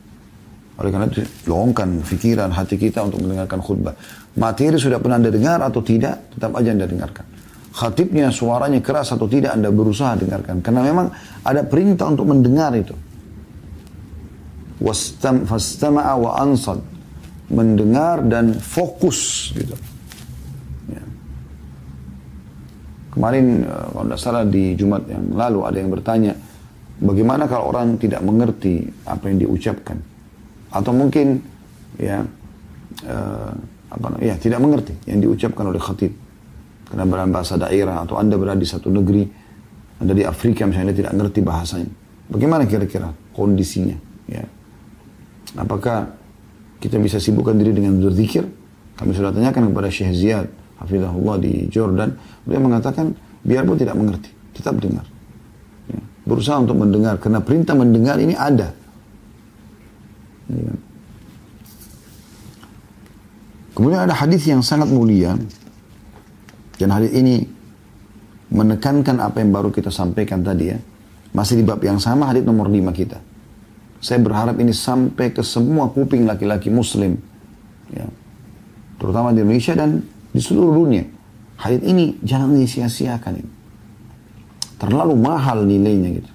[0.75, 3.95] Oleh karena itu, longkan pikiran hati kita untuk mendengarkan khutbah.
[4.35, 7.25] Materi sudah pernah Anda dengar atau tidak, tetap aja Anda dengarkan.
[7.75, 10.59] Khatibnya suaranya keras atau tidak, Anda berusaha dengarkan.
[10.59, 11.07] Karena memang
[11.47, 12.95] ada perintah untuk mendengar itu.
[15.47, 16.83] Fastama'a wa ansad.
[17.47, 19.75] Mendengar dan fokus gitu.
[20.91, 21.03] Ya.
[23.15, 26.33] Kemarin, eh, kalau tidak salah di Jumat yang lalu ada yang bertanya,
[26.99, 30.14] bagaimana kalau orang tidak mengerti apa yang diucapkan?
[30.75, 31.39] Atau mungkin
[31.95, 32.19] ya
[33.07, 33.51] uh,
[33.87, 36.11] apa ya tidak mengerti yang diucapkan oleh khatib.
[36.85, 39.25] Karena dalam bahasa daerah atau anda berada di satu negeri
[40.03, 41.91] anda di Afrika misalnya tidak ngerti bahasanya.
[42.27, 43.95] Bagaimana kira-kira kondisinya
[44.27, 44.43] ya?
[45.55, 46.11] Apakah
[46.83, 48.43] kita bisa sibukkan diri dengan berzikir?
[48.95, 50.47] Kami sudah tanyakan kepada Syekh Ziyad
[50.83, 52.11] Hafizahullah di Jordan.
[52.43, 55.03] Beliau mengatakan biarpun tidak mengerti tetap dengar.
[55.87, 55.99] Ya.
[56.27, 57.19] berusaha untuk mendengar.
[57.19, 58.71] Karena perintah mendengar ini ada.
[63.75, 65.35] Kemudian ada hadis yang sangat mulia
[66.79, 67.43] dan hadis ini
[68.51, 70.79] menekankan apa yang baru kita sampaikan tadi ya.
[71.35, 73.19] Masih di bab yang sama hadis nomor 5 kita.
[73.99, 77.19] Saya berharap ini sampai ke semua kuping laki-laki muslim.
[77.91, 78.07] Ya.
[78.95, 79.99] Terutama di Indonesia dan
[80.31, 81.03] di seluruh dunia.
[81.59, 83.51] Hadis ini jangan disia-siakan ini.
[84.79, 86.31] Terlalu mahal nilainya gitu.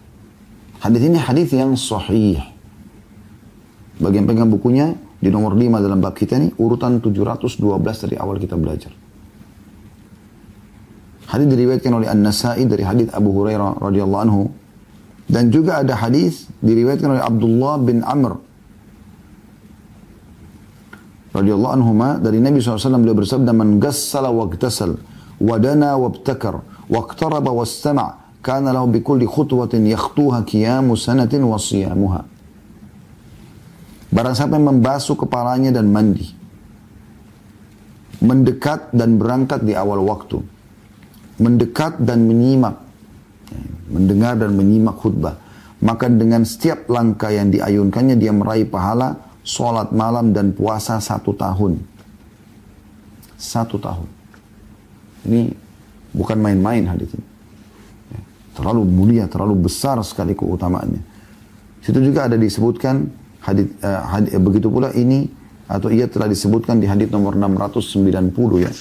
[0.81, 2.41] Hadis ini hadis yang sahih.
[4.01, 7.61] Bagian pegang bukunya di nomor 5 dalam bab kita ini urutan 712
[8.09, 8.93] dari awal kita belajar.
[11.29, 14.43] Hadis diriwayatkan oleh An-Nasa'i dari hadis Abu Hurairah radhiyallahu anhu.
[15.31, 18.51] Dan juga ada hadis diriwayatkan oleh Abdullah bin Amr
[21.31, 24.99] radhiyallahu anhu dari Nabi SAW beliau bersabda man gassala wa iktasal
[25.39, 26.59] wa dana wa ibtakar
[26.91, 28.11] wa iqtaraba wa istama'
[28.43, 32.27] kana lahu bi kulli khutwatin yakhtuha qiyamu sanatin wa siyamuha
[34.11, 36.27] Barang siapa yang membasuh kepalanya dan mandi.
[38.21, 40.43] Mendekat dan berangkat di awal waktu.
[41.39, 42.77] Mendekat dan menyimak.
[43.87, 45.39] Mendengar dan menyimak khutbah.
[45.81, 51.81] Maka dengan setiap langkah yang diayunkannya dia meraih pahala sholat malam dan puasa satu tahun.
[53.41, 54.09] Satu tahun.
[55.25, 55.41] Ini
[56.13, 57.27] bukan main-main hadis ini.
[58.53, 61.01] Terlalu mulia, terlalu besar sekali keutamaannya.
[61.81, 63.09] Situ juga ada disebutkan
[63.45, 65.29] hadis uh, hadis, eh, begitu pula ini
[65.71, 68.73] atau ia telah disebutkan di hadis nomor 690 ya.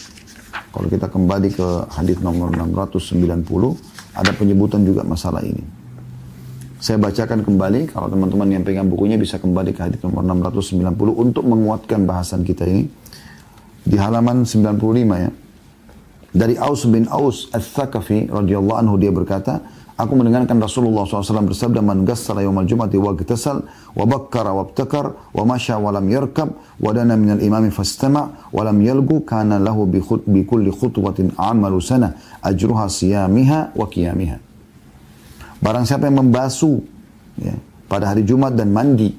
[0.70, 3.46] Kalau kita kembali ke hadis nomor 690
[4.14, 5.62] ada penyebutan juga masalah ini.
[6.80, 11.44] Saya bacakan kembali kalau teman-teman yang pegang bukunya bisa kembali ke hadis nomor 690 untuk
[11.44, 12.88] menguatkan bahasan kita ini
[13.84, 14.80] di halaman 95
[15.20, 15.32] ya.
[16.30, 19.66] Dari Aus bin Aus Al-Thaqafi radhiyallahu anhu dia berkata,
[20.00, 25.12] Aku mendengarkan Rasulullah SAW bersabda, Man gassala yawmal jumati wa gtasal, wa bakkara wa abtakar,
[25.36, 29.84] wa masya wa lam yarkab, wa dana minal imami fastama, wa lam yalgu, kana lahu
[29.92, 34.40] bi, khut, bi kulli khutwatin amalu sana, ajruha siyamiha wa qiyamiha.
[35.60, 36.80] Barang siapa yang membasuh
[37.44, 37.60] ya,
[37.92, 39.12] pada hari Jumat dan mandi,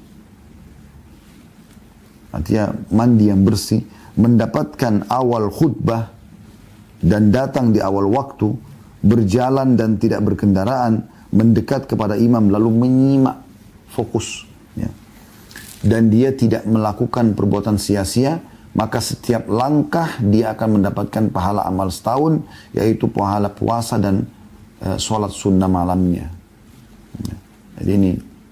[2.33, 3.85] artinya mandi yang bersih,
[4.17, 6.09] mendapatkan awal khutbah
[7.05, 8.70] dan datang di awal waktu,
[9.01, 13.41] berjalan dan tidak berkendaraan, mendekat kepada imam lalu menyimak
[13.89, 14.45] fokus.
[14.77, 14.89] Ya.
[15.81, 18.39] Dan dia tidak melakukan perbuatan sia-sia,
[18.77, 24.29] maka setiap langkah dia akan mendapatkan pahala amal setahun, yaitu pahala puasa dan
[24.85, 26.29] uh, sholat sunnah malamnya.
[27.25, 27.35] Ya.
[27.81, 28.11] Jadi ini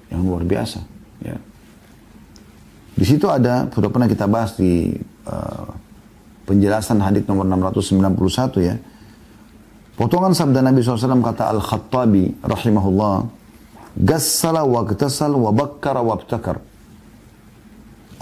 [0.10, 0.82] yang luar biasa.
[1.22, 1.38] Ya.
[2.98, 4.92] Di situ ada, sudah pernah kita bahas di
[5.30, 5.70] uh,
[6.50, 8.76] penjelasan hadis nomor 691 ya,
[10.00, 13.16] Potongan sabda Nabi SAW kata Al-Khattabi rahimahullah,
[14.00, 16.64] Gassala wa gtasal wa bakkara wa abtakar.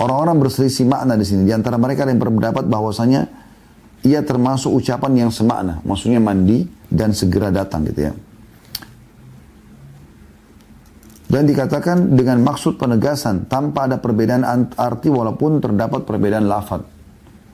[0.02, 1.46] Orang-orang berselisih makna di sini.
[1.46, 3.30] Di antara mereka ada yang berpendapat bahwasanya
[4.02, 5.78] ia termasuk ucapan yang semakna.
[5.86, 8.14] Maksudnya mandi dan segera datang gitu ya.
[11.30, 16.82] Dan dikatakan dengan maksud penegasan tanpa ada perbedaan arti walaupun terdapat perbedaan lafad.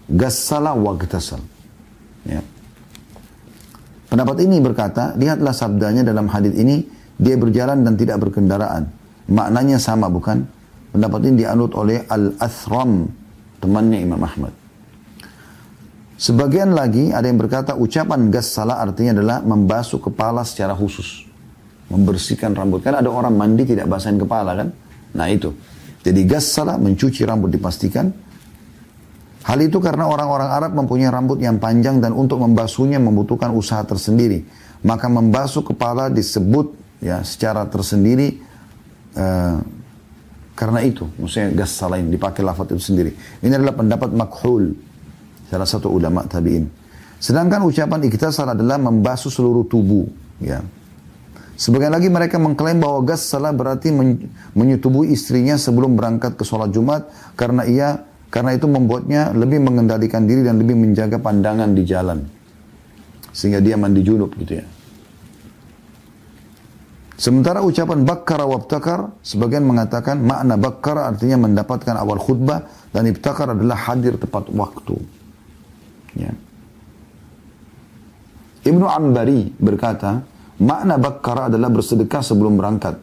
[0.08, 1.44] Gassala wa gtasal.
[2.24, 2.40] Ya.
[4.14, 6.86] Pendapat ini berkata, lihatlah sabdanya dalam hadis ini,
[7.18, 8.86] dia berjalan dan tidak berkendaraan.
[9.26, 10.46] Maknanya sama bukan?
[10.94, 13.10] Pendapat ini dianut oleh Al-Athram,
[13.58, 14.54] temannya Imam Ahmad.
[16.14, 21.26] Sebagian lagi ada yang berkata ucapan gas salah artinya adalah membasuh kepala secara khusus.
[21.90, 22.86] Membersihkan rambut.
[22.86, 24.70] Kan ada orang mandi tidak basahin kepala kan?
[25.18, 25.50] Nah itu.
[26.06, 28.14] Jadi gas salah mencuci rambut dipastikan.
[29.44, 34.48] Hal itu karena orang-orang Arab mempunyai rambut yang panjang dan untuk membasuhnya membutuhkan usaha tersendiri.
[34.88, 38.40] Maka membasuh kepala disebut ya secara tersendiri
[39.20, 39.60] uh,
[40.56, 41.04] karena itu.
[41.20, 43.12] Maksudnya gas salah ini dipakai lafaz itu sendiri.
[43.44, 44.72] Ini adalah pendapat makhul
[45.52, 46.64] salah satu ulama tabi'in.
[47.20, 50.08] Sedangkan ucapan iktisal adalah membasuh seluruh tubuh.
[50.40, 50.64] Ya.
[51.60, 53.92] Sebagian lagi mereka mengklaim bahwa gas salah berarti
[54.56, 58.04] menyetubui istrinya sebelum berangkat ke sholat Jumat karena ia
[58.34, 62.18] karena itu membuatnya lebih mengendalikan diri dan lebih menjaga pandangan di jalan.
[63.30, 64.66] Sehingga dia mandi junub gitu ya.
[67.14, 73.78] Sementara ucapan bakkara wabtakar, sebagian mengatakan makna bakkara artinya mendapatkan awal khutbah dan ibtakar adalah
[73.78, 74.98] hadir tepat waktu.
[76.18, 76.34] Ya.
[78.66, 80.26] Ibnu Ambari berkata,
[80.58, 82.98] makna bakkara adalah bersedekah sebelum berangkat.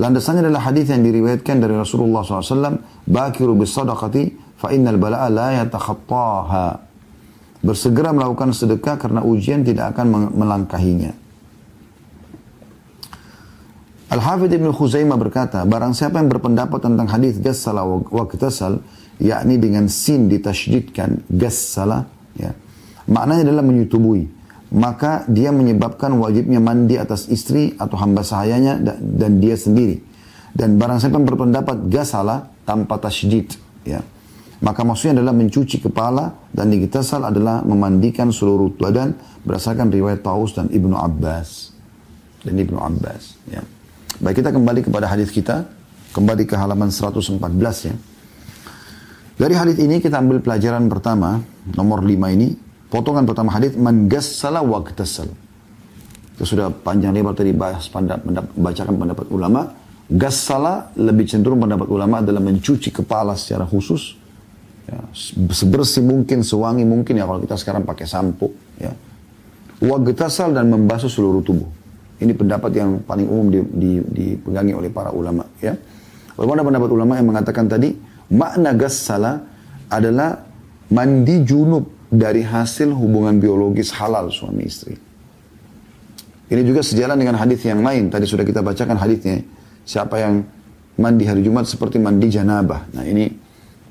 [0.00, 6.66] Landasannya adalah hadis yang diriwayatkan dari Rasulullah SAW, Bakiru bisadaqati fa innal bala'a la yatakhattaha.
[7.64, 11.16] Bersegera melakukan sedekah karena ujian tidak akan melangkahinya.
[14.12, 18.84] Al-Hafidh Ibn Khuzaimah berkata, barang siapa yang berpendapat tentang hadis gassala wa kitasal,
[19.18, 22.50] yakni dengan sin ditasydidkan gassala, Ya.
[23.06, 24.26] Maknanya adalah menyetubui.
[24.74, 30.02] Maka dia menyebabkan wajibnya mandi atas istri atau hamba sahayanya dan dia sendiri.
[30.50, 33.54] Dan barang siapa yang berpendapat gasala tanpa tasydid.
[33.86, 34.02] Ya.
[34.64, 39.12] Maka maksudnya adalah mencuci kepala dan digitasal adalah memandikan seluruh badan
[39.44, 41.76] berdasarkan riwayat Taus dan Ibnu Abbas.
[42.40, 43.36] Dan Ibnu Abbas.
[43.52, 43.60] Ya.
[44.24, 45.68] Baik kita kembali kepada hadis kita.
[46.16, 47.36] Kembali ke halaman 114
[47.92, 47.94] ya.
[49.36, 51.42] Dari hadis ini kita ambil pelajaran pertama,
[51.74, 52.54] nomor lima ini,
[52.88, 55.04] potongan pertama hadis man gassala wa Kita
[56.40, 59.60] sudah panjang lebar tadi bahas pendapat, pendapat, bacakan pendapat ulama.
[60.08, 64.23] Gassala lebih cenderung pendapat ulama adalah mencuci kepala secara khusus.
[64.84, 65.00] Ya,
[65.50, 68.52] sebersih mungkin, sewangi mungkin ya kalau kita sekarang pakai sampo.
[68.76, 68.92] Ya.
[69.80, 71.68] Wagtasal dan membasuh seluruh tubuh.
[72.20, 73.50] Ini pendapat yang paling umum
[74.12, 75.44] dipegangi oleh para ulama.
[75.58, 75.76] Ya.
[76.34, 77.94] Ada pendapat ulama yang mengatakan tadi,
[78.32, 79.44] Makna gassala
[79.92, 80.40] adalah
[80.88, 84.96] mandi junub dari hasil hubungan biologis halal suami istri.
[86.48, 88.08] Ini juga sejalan dengan hadis yang lain.
[88.08, 89.44] Tadi sudah kita bacakan hadisnya.
[89.84, 90.44] Siapa yang
[90.96, 92.94] mandi hari Jumat seperti mandi janabah.
[92.94, 93.28] Nah ini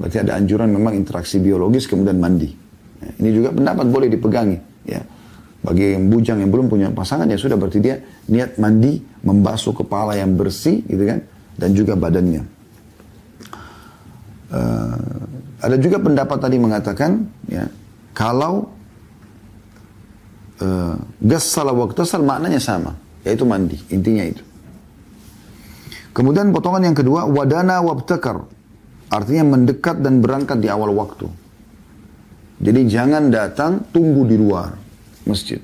[0.04, 2.52] berarti ada anjuran memang interaksi biologis kemudian mandi.
[3.00, 4.60] Nah, ini juga pendapat boleh dipegangi.
[4.84, 5.00] Ya.
[5.64, 10.12] Bagi yang bujang yang belum punya pasangan ya sudah berarti dia niat mandi membasuh kepala
[10.20, 11.24] yang bersih gitu kan
[11.56, 12.44] dan juga badannya.
[14.52, 15.24] Uh,
[15.64, 17.64] ada juga pendapat tadi mengatakan ya
[18.12, 18.76] kalau
[20.60, 24.44] uh, gassala waktasal maknanya sama yaitu mandi intinya itu.
[26.12, 28.44] Kemudian potongan yang kedua wadana wabtakar
[29.14, 31.30] artinya mendekat dan berangkat di awal waktu.
[32.64, 34.74] Jadi jangan datang tunggu di luar
[35.30, 35.62] masjid.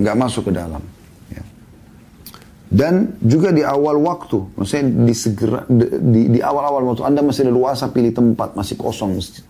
[0.00, 0.80] Nggak masuk ke dalam.
[2.68, 5.64] Dan juga di awal waktu, maksudnya di, segera,
[6.04, 9.40] di, awal-awal waktu Anda masih leluasa pilih tempat, masih kosong masjid.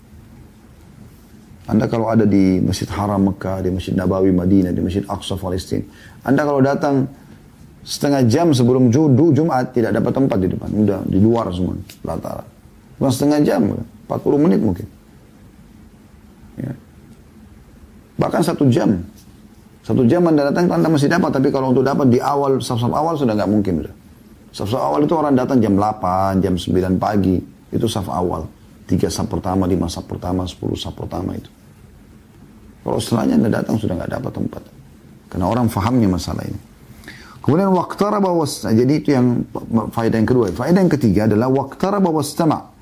[1.67, 5.83] Anda kalau ada di Masjid Haram Mekah, di Masjid Nabawi Madinah, di Masjid Aqsa Palestina.
[6.23, 7.11] Anda kalau datang
[7.83, 10.69] setengah jam sebelum judu Jumat tidak dapat tempat di depan.
[10.79, 12.58] Udah di luar semua, pelataran.
[12.99, 13.63] Bukan setengah jam,
[14.11, 14.87] 40 menit mungkin.
[16.59, 16.75] Ya.
[18.19, 18.99] Bahkan satu jam.
[19.87, 21.31] Satu jam Anda datang, Anda masih dapat.
[21.39, 23.87] Tapi kalau untuk dapat di awal, saf-saf awal sudah nggak mungkin.
[23.87, 23.95] Udah.
[24.51, 27.39] Saf-saf awal itu orang datang jam 8, jam 9 pagi.
[27.71, 28.45] Itu saf awal.
[28.89, 31.49] Tiga saf pertama, lima saf pertama, sepuluh saf pertama itu.
[32.83, 34.63] Kalau setelahnya Anda datang sudah nggak dapat tempat.
[35.29, 36.61] Karena orang fahamnya masalah ini.
[37.45, 39.45] Kemudian waktara bawas, jadi itu yang
[39.93, 40.53] faedah yang kedua.
[40.53, 42.78] Faedah yang ketiga adalah waktara bawas tama.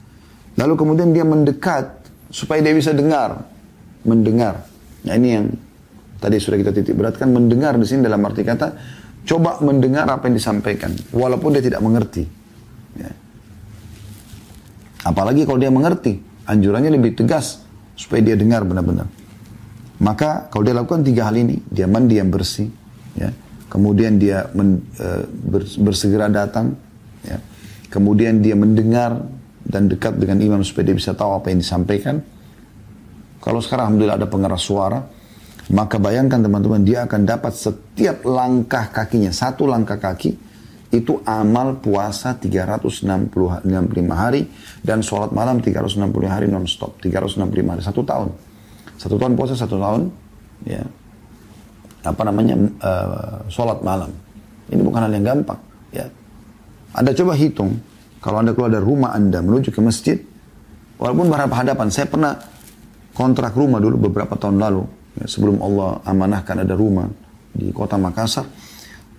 [0.56, 2.00] Lalu kemudian dia mendekat
[2.32, 3.44] supaya dia bisa dengar,
[4.02, 4.64] mendengar.
[5.04, 5.46] Nah ini yang
[6.16, 8.72] Tadi sudah kita titik beratkan mendengar di sini dalam arti kata
[9.28, 12.24] coba mendengar apa yang disampaikan walaupun dia tidak mengerti.
[12.96, 13.12] Ya.
[15.04, 17.60] Apalagi kalau dia mengerti, anjurannya lebih tegas
[17.94, 19.06] supaya dia dengar benar-benar.
[20.00, 22.68] Maka kalau dia lakukan tiga hal ini, dia mandi yang bersih,
[23.16, 23.32] ya.
[23.68, 25.06] kemudian dia men, e,
[25.80, 26.76] bersegera datang,
[27.24, 27.40] ya.
[27.88, 29.24] kemudian dia mendengar
[29.66, 32.22] dan dekat dengan imam supaya dia bisa tahu apa yang disampaikan.
[33.42, 34.98] Kalau sekarang alhamdulillah ada pengeras suara,
[35.74, 40.34] maka bayangkan teman-teman, dia akan dapat setiap langkah kakinya, satu langkah kaki,
[40.94, 43.02] itu amal puasa 365
[44.14, 44.46] hari
[44.86, 48.30] dan sholat malam 365 hari non-stop, 365 hari, satu tahun.
[48.96, 50.08] Satu tahun puasa, satu tahun
[50.64, 50.80] ya
[52.06, 52.54] apa namanya
[52.86, 54.14] uh, sholat malam.
[54.70, 55.58] Ini bukan hal yang gampang.
[55.90, 56.06] Ya.
[56.94, 57.82] Anda coba hitung,
[58.26, 60.18] kalau Anda keluar dari rumah Anda menuju ke masjid,
[60.98, 62.34] walaupun berhadapan, saya pernah
[63.14, 64.82] kontrak rumah dulu beberapa tahun lalu,
[65.22, 67.06] ya, sebelum Allah amanahkan ada rumah
[67.54, 68.50] di kota Makassar.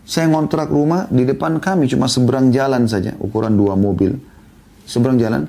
[0.03, 4.11] Saya ngontrak rumah di depan kami cuma seberang jalan saja, ukuran dua mobil.
[4.83, 5.47] Seberang jalan,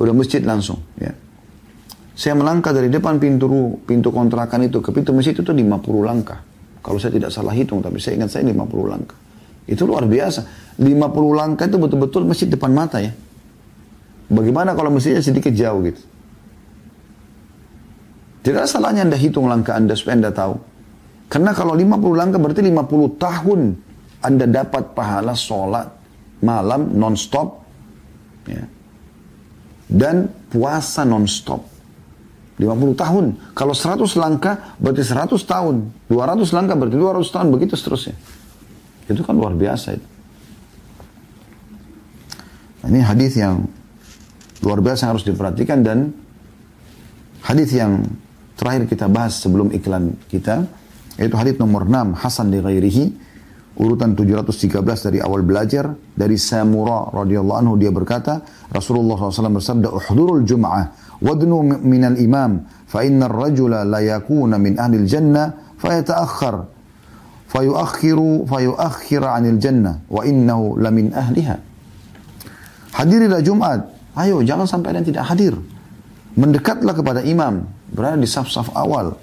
[0.00, 0.80] udah masjid langsung.
[0.96, 1.12] Ya.
[2.16, 5.60] Saya melangkah dari depan pintu pintu kontrakan itu ke pintu masjid itu 50
[6.00, 6.40] langkah.
[6.80, 9.20] Kalau saya tidak salah hitung, tapi saya ingat saya 50 langkah.
[9.66, 10.46] Itu luar biasa.
[10.78, 10.86] 50
[11.34, 13.10] langkah itu betul-betul masjid depan mata ya.
[14.26, 16.02] Bagaimana kalau masjidnya sedikit jauh gitu.
[18.46, 20.54] Tidak salahnya Anda hitung langkah Anda supaya Anda tahu.
[21.26, 23.60] Karena kalau 50 langkah berarti 50 tahun
[24.26, 25.86] anda dapat pahala sholat
[26.42, 27.62] malam non-stop
[28.48, 28.64] ya.
[29.86, 31.62] dan puasa non-stop.
[32.56, 33.24] 50 tahun.
[33.52, 35.92] Kalau 100 langkah berarti 100 tahun.
[36.08, 37.46] 200 langkah berarti 200 tahun.
[37.52, 38.16] Begitu seterusnya.
[39.06, 40.08] Itu kan luar biasa itu.
[42.82, 43.66] Nah, ini hadis yang
[44.62, 46.14] luar biasa yang harus diperhatikan dan
[47.42, 48.02] hadis yang
[48.54, 50.66] terakhir kita bahas sebelum iklan kita
[51.18, 53.04] yaitu hadis nomor 6 Hasan di ghairihi
[53.76, 54.80] urutan 713
[55.12, 58.40] dari awal belajar dari Samura radhiyallahu anhu dia berkata
[58.72, 65.04] Rasulullah SAW bersabda uhdurul jum'ah wadnu minal imam fa innar rajula la yakuna min ahli
[65.04, 66.75] jannah fayata'akhkhar
[67.50, 71.56] fayuakhiru fayuakhir 'anil jannah wa innahu la min ahliha.
[72.96, 73.80] Hadirilah Jumat.
[74.16, 75.52] Ayo jangan sampai kalian tidak hadir.
[76.36, 77.68] Mendekatlah kepada imam.
[77.92, 79.16] Berada di saf-saf awal.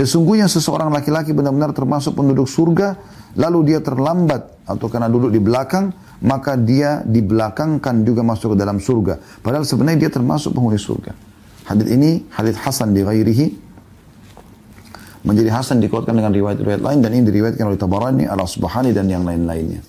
[0.00, 2.96] Sesungguhnya seseorang laki-laki benar-benar termasuk penduduk surga
[3.36, 5.92] lalu dia terlambat atau karena duduk di belakang,
[6.24, 9.20] maka dia di belakangkan juga masuk ke dalam surga.
[9.44, 11.12] Padahal sebenarnya dia termasuk penghuni surga.
[11.68, 13.69] Hadis ini hadis Hasan di ghairihi
[15.20, 19.84] menjadi Hasan dikuatkan dengan riwayat-riwayat lain dan ini diriwayatkan oleh Tabarani, Al-Asbahani dan yang lain-lainnya.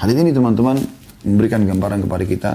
[0.00, 0.80] Hadis ini teman-teman
[1.28, 2.52] memberikan gambaran kepada kita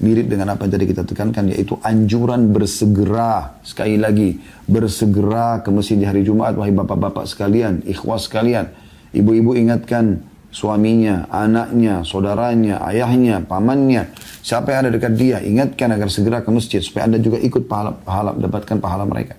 [0.00, 6.00] mirip dengan apa yang tadi kita tekankan yaitu anjuran bersegera sekali lagi bersegera ke masjid
[6.00, 8.72] di hari Jumat wahai bapak-bapak sekalian ikhwas sekalian
[9.12, 14.08] ibu-ibu ingatkan suaminya anaknya saudaranya ayahnya pamannya
[14.40, 17.92] siapa yang ada dekat dia ingatkan agar segera ke masjid supaya anda juga ikut pahala,
[18.00, 19.36] pahala dapatkan pahala mereka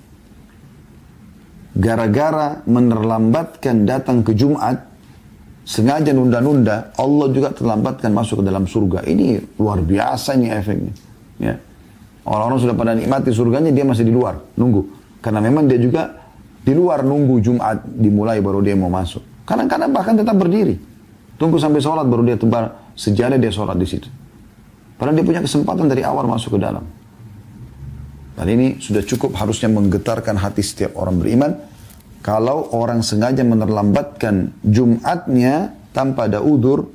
[1.76, 4.92] gara-gara menerlambatkan datang ke Jumat
[5.64, 9.08] sengaja nunda-nunda, Allah juga terlambatkan masuk ke dalam surga.
[9.08, 10.94] Ini luar biasa ini efeknya.
[11.40, 11.56] Ya.
[12.22, 14.86] Orang-orang sudah pada nikmati surganya, dia masih di luar, nunggu.
[15.24, 16.22] Karena memang dia juga
[16.62, 19.22] di luar nunggu Jumat dimulai baru dia mau masuk.
[19.46, 20.78] Kadang-kadang bahkan tetap berdiri.
[21.42, 24.06] Tunggu sampai sholat baru dia tebar sejadah dia sholat di situ.
[25.02, 26.86] Padahal dia punya kesempatan dari awal masuk ke dalam.
[28.42, 31.54] Dan ini sudah cukup harusnya menggetarkan hati setiap orang beriman
[32.22, 36.86] kalau orang sengaja menerlambatkan Jumatnya tanpa ada udur,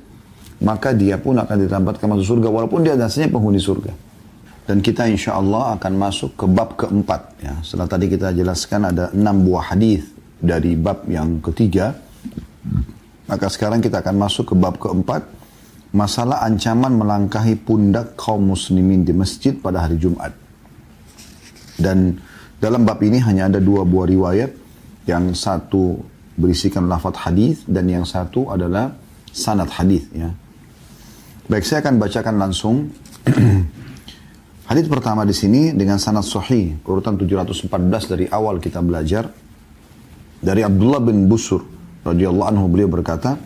[0.63, 3.91] maka dia pun akan ditambatkan masuk surga walaupun dia dasarnya penghuni surga.
[4.67, 7.39] Dan kita insya Allah akan masuk ke bab keempat.
[7.39, 10.03] Ya, setelah tadi kita jelaskan ada enam buah hadis
[10.39, 11.95] dari bab yang ketiga.
[13.27, 15.23] Maka sekarang kita akan masuk ke bab keempat.
[15.95, 20.46] Masalah ancaman melangkahi pundak kaum muslimin di masjid pada hari Jumat.
[21.77, 22.17] Dan
[22.57, 24.51] dalam bab ini hanya ada dua buah riwayat
[25.05, 26.01] yang satu
[26.37, 28.93] berisikan lafaz hadis dan yang satu adalah
[29.29, 30.33] sanad hadis ya.
[31.47, 32.75] Baik, saya akan bacakan langsung
[34.69, 37.71] hadis pertama di sini dengan sanad sahih, urutan 714
[38.11, 39.31] dari awal kita belajar
[40.43, 41.63] dari Abdullah bin Busur
[42.05, 43.39] radhiyallahu anhu beliau berkata,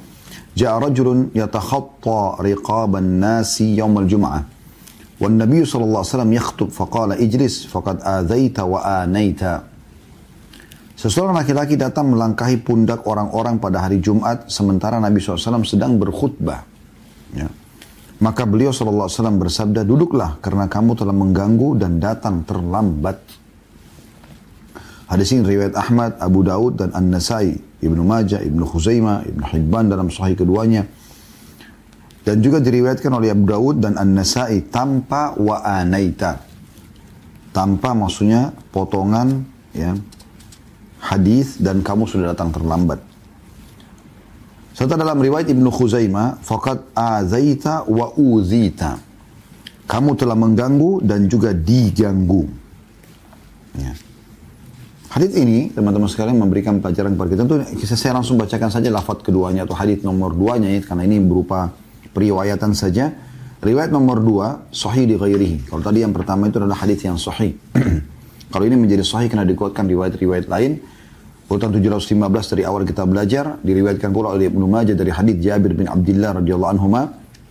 [0.57, 4.60] "Ja'a rajulun yatakhatta riqaban nasi yawm al-jum'ah."
[5.20, 9.42] والنبي صلى الله عليه وسلم يخطب فقال اجلس فقد آذيت وآنيت
[10.96, 16.64] Seseorang laki-laki datang melangkahi pundak orang-orang pada hari Jumat sementara Nabi SAW sedang berkhutbah.
[17.36, 17.52] Ya.
[18.16, 23.20] Maka beliau SAW bersabda, duduklah karena kamu telah mengganggu dan datang terlambat.
[25.12, 30.08] Hadis ini riwayat Ahmad, Abu Daud dan An-Nasai, Ibnu Majah, Ibnu Khuzaimah, Ibnu Hibban dalam
[30.08, 30.88] sahih keduanya.
[32.21, 36.37] Dan juga diriwayatkan oleh Abu Daud dan An-Nasai tanpa wa'anaita.
[37.51, 39.43] Tanpa maksudnya potongan
[39.73, 39.97] ya
[41.01, 43.01] hadis dan kamu sudah datang terlambat.
[44.71, 49.01] Serta dalam riwayat Ibnu Khuzaimah, fakat azaita wa uzita.
[49.89, 52.47] Kamu telah mengganggu dan juga diganggu.
[53.75, 53.91] Ya.
[55.11, 57.41] Hadis ini, teman-teman sekalian memberikan pelajaran kepada kita.
[57.43, 61.67] Tentu saya langsung bacakan saja lafaz keduanya atau hadis nomor duanya ya, karena ini berupa
[62.15, 63.11] periwayatan saja.
[63.61, 65.69] Riwayat nomor dua, sahih di ghairihi.
[65.69, 67.53] Kalau tadi yang pertama itu adalah hadis yang sahih.
[68.51, 70.81] Kalau ini menjadi sahih karena dikuatkan riwayat-riwayat lain.
[71.51, 72.15] Urutan 715
[72.55, 76.71] dari awal kita belajar diriwayatkan pula oleh Ibnu Majah dari hadis Jabir bin Abdullah radhiyallahu
[76.79, 76.87] anhu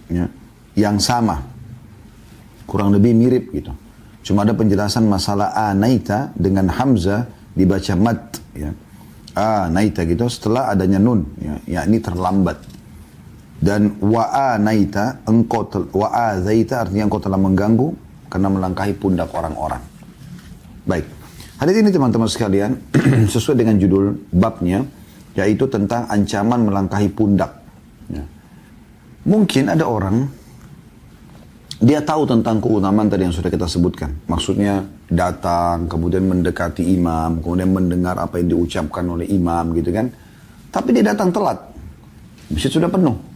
[0.09, 0.25] ya,
[0.73, 1.37] yang sama.
[2.65, 3.77] Kurang lebih mirip gitu.
[4.25, 8.73] Cuma ada penjelasan masalah anaita dengan hamzah dibaca mat ya.
[9.37, 12.57] Anaita gitu setelah adanya nun ya, yakni terlambat.
[13.61, 17.93] Dan wa'a naita, engkau wa'a zaita artinya engkau telah mengganggu
[18.33, 19.85] karena melangkahi pundak orang-orang.
[20.89, 21.05] Baik.
[21.61, 22.73] Hadis ini teman-teman sekalian
[23.37, 24.81] sesuai dengan judul babnya
[25.37, 27.61] yaitu tentang ancaman melangkahi pundak.
[28.09, 28.25] Ya.
[29.29, 30.25] Mungkin ada orang
[31.81, 34.13] dia tahu tentang keutamaan tadi yang sudah kita sebutkan.
[34.29, 40.09] Maksudnya datang, kemudian mendekati imam, kemudian mendengar apa yang diucapkan oleh imam gitu kan.
[40.69, 41.57] Tapi dia datang telat.
[42.53, 43.30] Masjid sudah penuh.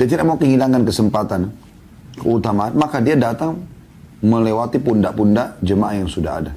[0.00, 1.52] Dia tidak mau kehilangan kesempatan,
[2.16, 3.60] keutamaan, maka dia datang
[4.24, 6.52] melewati pundak-pundak jemaah yang sudah ada.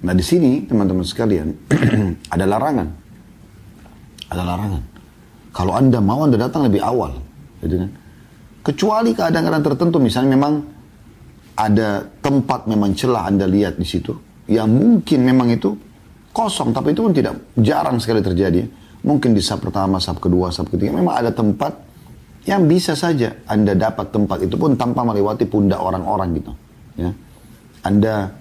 [0.00, 1.52] Nah di sini teman-teman sekalian
[2.32, 2.88] ada larangan,
[4.32, 4.82] ada larangan.
[5.52, 7.12] Kalau anda mau anda datang lebih awal,
[7.60, 7.90] gitu kan?
[8.64, 10.64] Kecuali keadaan-keadaan tertentu, misalnya memang
[11.60, 14.16] ada tempat memang celah anda lihat di situ,
[14.48, 15.76] yang mungkin memang itu
[16.32, 18.64] kosong, tapi itu pun tidak jarang sekali terjadi.
[19.04, 21.83] Mungkin di sab pertama, sab kedua, sab ketiga, memang ada tempat
[22.44, 26.52] yang bisa saja Anda dapat tempat itu pun tanpa melewati pundak orang-orang gitu.
[27.00, 27.10] Ya.
[27.80, 28.36] Anda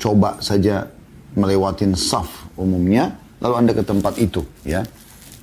[0.00, 0.88] coba saja
[1.36, 3.12] melewatin saf umumnya,
[3.44, 4.40] lalu Anda ke tempat itu.
[4.64, 4.84] Ya.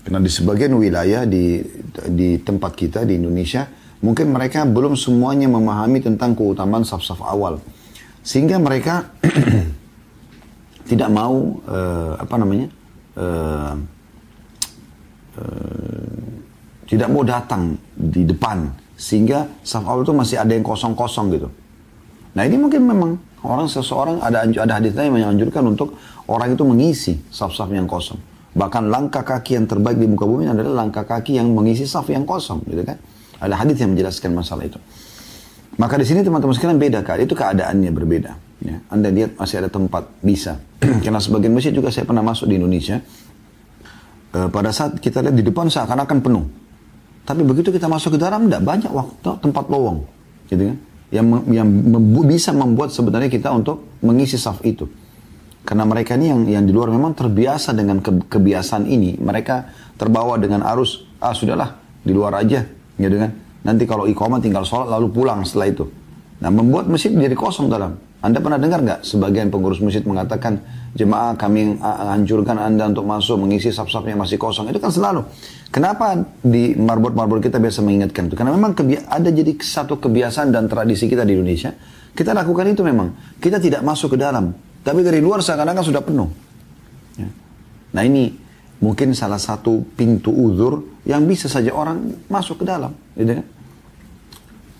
[0.01, 1.61] Karena di sebagian wilayah di,
[2.09, 3.69] di tempat kita di Indonesia,
[4.01, 7.61] mungkin mereka belum semuanya memahami tentang keutamaan saf-saf awal.
[8.25, 9.13] Sehingga mereka
[10.89, 12.67] tidak mau, uh, apa namanya,
[13.21, 13.73] uh,
[15.37, 16.38] uh,
[16.89, 18.65] tidak mau datang di depan
[18.97, 21.47] sehingga saf awal itu masih ada yang kosong-kosong gitu.
[22.33, 23.11] Nah ini mungkin memang
[23.45, 25.95] orang seseorang ada ada hadis yang menganjurkan untuk
[26.27, 28.19] orang itu mengisi saf-saf yang kosong.
[28.49, 32.25] Bahkan langkah kaki yang terbaik di muka bumi adalah langkah kaki yang mengisi saf yang
[32.25, 32.97] kosong, gitu kan?
[33.39, 34.81] Ada hadis yang menjelaskan masalah itu.
[35.79, 38.31] Maka di sini teman-teman sekalian beda kan, itu keadaannya berbeda.
[38.59, 38.83] Ya.
[38.91, 40.59] Anda lihat masih ada tempat bisa.
[41.05, 42.99] Karena sebagian masjid juga saya pernah masuk di Indonesia.
[44.35, 46.43] E, pada saat kita lihat di depan seakan-akan penuh.
[47.29, 50.01] Tapi begitu kita masuk ke dalam, tidak banyak waktu tempat lowong,
[50.49, 50.77] gitu kan?
[51.13, 54.89] Yang yang membu bisa membuat sebenarnya kita untuk mengisi saf itu.
[55.61, 59.21] Karena mereka ini yang yang di luar memang terbiasa dengan ke, kebiasaan ini.
[59.21, 59.55] Mereka
[60.01, 62.65] terbawa dengan arus, ah sudahlah di luar aja,
[62.97, 63.29] gitu kan?
[63.61, 65.85] Nanti kalau iqamah tinggal sholat lalu pulang setelah itu.
[66.41, 67.93] Nah membuat masjid menjadi kosong dalam.
[68.19, 70.59] Anda pernah dengar nggak sebagian pengurus masjid mengatakan
[70.91, 74.67] jemaah kami anjurkan Anda untuk masuk mengisi saf-saf yang masih kosong.
[74.67, 75.23] Itu kan selalu.
[75.71, 78.35] Kenapa di marbot-marbot kita biasa mengingatkan itu?
[78.35, 78.75] Karena memang
[79.07, 81.71] ada jadi satu kebiasaan dan tradisi kita di Indonesia.
[82.11, 83.39] Kita lakukan itu memang.
[83.39, 84.51] Kita tidak masuk ke dalam.
[84.83, 86.27] Tapi dari luar seakan-akan sudah penuh.
[87.15, 87.29] Ya.
[87.95, 88.35] Nah ini
[88.83, 92.91] mungkin salah satu pintu uzur yang bisa saja orang masuk ke dalam.
[93.15, 93.45] Gitu kan?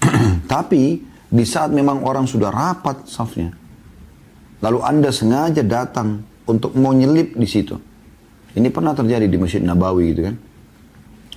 [0.59, 3.53] Tapi di saat memang orang sudah rapat safnya,
[4.65, 7.77] lalu Anda sengaja datang untuk mau nyelip di situ.
[8.57, 10.35] Ini pernah terjadi di Masjid Nabawi gitu kan.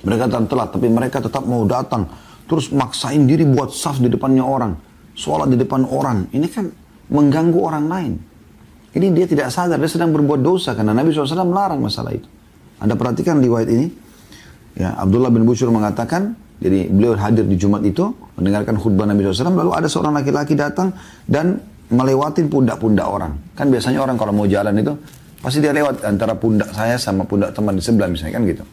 [0.03, 2.09] Mereka datang telat, tapi mereka tetap mau datang.
[2.49, 4.75] Terus maksain diri buat saf di depannya orang.
[5.13, 6.33] Sholat di depan orang.
[6.33, 6.67] Ini kan
[7.13, 8.13] mengganggu orang lain.
[8.93, 10.75] Ini dia tidak sadar, dia sedang berbuat dosa.
[10.75, 12.27] Karena Nabi SAW melarang masalah itu.
[12.83, 13.87] Anda perhatikan riwayat ini.
[14.73, 19.51] Ya, Abdullah bin Bushur mengatakan, jadi beliau hadir di Jumat itu, mendengarkan khutbah Nabi SAW,
[19.51, 20.95] lalu ada seorang laki-laki datang
[21.27, 21.59] dan
[21.91, 23.35] melewati pundak-pundak orang.
[23.59, 24.95] Kan biasanya orang kalau mau jalan itu,
[25.43, 28.65] pasti dia lewat antara pundak saya sama pundak teman di sebelah misalnya kan gitu.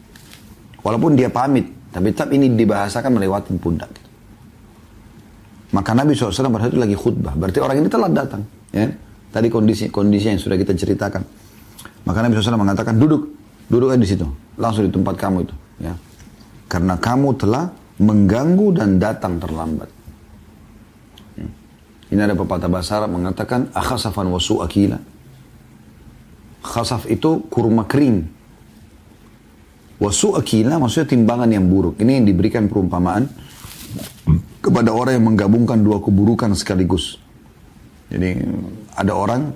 [0.86, 3.90] Walaupun dia pamit, tapi tetap ini dibahasakan melewati pundak.
[3.90, 4.08] Gitu.
[5.74, 8.42] Maka Nabi SAW pada itu lagi khutbah, berarti orang ini telah datang.
[8.70, 8.90] Ya.
[9.30, 11.22] Tadi kondisi kondisi yang sudah kita ceritakan.
[12.06, 13.30] Maka Nabi SAW mengatakan, duduk,
[13.70, 14.26] duduk di situ,
[14.58, 15.54] langsung di tempat kamu itu.
[15.78, 15.94] Ya.
[16.70, 19.90] Karena kamu telah mengganggu dan datang terlambat.
[21.34, 21.50] Hmm.
[22.14, 25.02] Ini ada pepatah bahasa Arab mengatakan akhasafan wasu akila.
[26.62, 28.22] Khasaf itu kurma kering.
[29.98, 31.98] Wasu akila maksudnya timbangan yang buruk.
[31.98, 33.26] Ini yang diberikan perumpamaan
[34.62, 37.18] kepada orang yang menggabungkan dua keburukan sekaligus.
[38.14, 38.38] Jadi
[38.94, 39.50] ada orang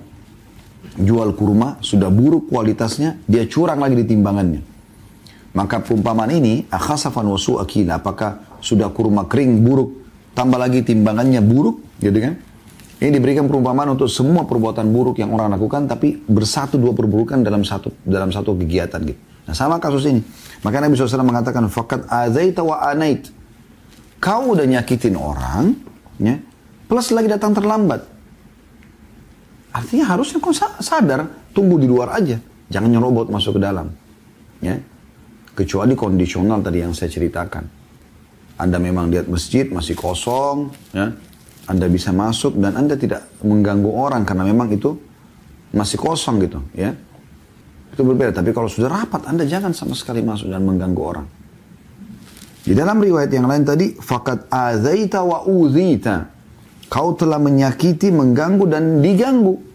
[0.99, 4.74] jual kurma sudah buruk kualitasnya, dia curang lagi di timbangannya.
[5.55, 10.03] Maka perumpamaan ini, akhasafan wasu akila, apakah sudah kurma kering buruk,
[10.35, 12.35] tambah lagi timbangannya buruk, gitu kan?
[12.99, 17.63] Ini diberikan perumpamaan untuk semua perbuatan buruk yang orang lakukan, tapi bersatu dua perburukan dalam
[17.63, 19.21] satu dalam satu kegiatan gitu.
[19.45, 20.25] Nah sama kasus ini.
[20.65, 23.29] Maka Nabi SAW mengatakan, Fakat azaita wa anait.
[24.23, 25.77] Kau udah nyakitin orang,
[26.17, 26.41] ya,
[26.89, 28.09] plus lagi datang terlambat.
[29.75, 32.41] Artinya harusnya kau sadar, tunggu di luar aja.
[32.73, 33.93] Jangan nyerobot masuk ke dalam.
[34.65, 34.81] Ya.
[35.55, 37.65] Kecuali kondisional tadi yang saya ceritakan.
[38.59, 41.15] Anda memang lihat masjid masih kosong, ya.
[41.65, 44.99] Anda bisa masuk dan Anda tidak mengganggu orang karena memang itu
[45.75, 46.95] masih kosong gitu, ya.
[47.95, 48.35] Itu berbeda.
[48.35, 51.27] Tapi kalau sudah rapat, Anda jangan sama sekali masuk dan mengganggu orang.
[52.65, 56.33] Di dalam riwayat yang lain tadi, fakat azaita wa uzita.
[56.91, 59.74] Kau telah menyakiti, mengganggu dan diganggu.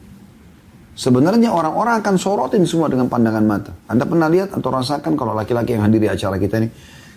[0.99, 3.71] Sebenarnya orang-orang akan sorotin semua dengan pandangan mata.
[3.87, 6.67] Anda pernah lihat atau rasakan kalau laki-laki yang hadir di acara kita ini,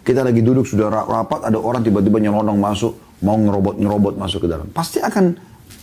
[0.07, 2.95] kita lagi duduk sudah rapat, ada orang tiba-tiba nyelonong masuk,
[3.27, 4.71] mau ngerobot-ngerobot masuk ke dalam.
[4.71, 5.35] Pasti akan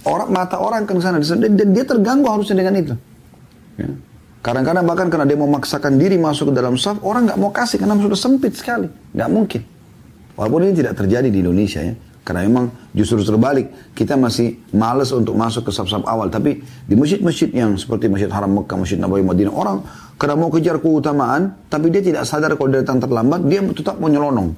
[0.07, 2.95] orang mata orang akan ke sana dan dia terganggu harusnya dengan itu.
[3.75, 3.91] Ya.
[4.47, 7.99] Kadang-kadang bahkan karena dia memaksakan diri masuk ke dalam saf, orang nggak mau kasih karena
[7.99, 9.61] sudah sempit sekali, nggak mungkin.
[10.39, 11.99] Walaupun ini tidak terjadi di Indonesia ya.
[12.23, 13.95] Karena memang justru terbalik.
[13.95, 16.29] Kita masih males untuk masuk ke sab-sab awal.
[16.29, 19.53] Tapi di masjid-masjid yang seperti Masjid Haram Mekah, Masjid Nabawi Madinah.
[19.53, 19.81] Orang
[20.19, 21.57] karena mau kejar keutamaan.
[21.71, 23.49] Tapi dia tidak sadar kalau dia datang terlambat.
[23.49, 24.53] Dia tetap mau nyelonong.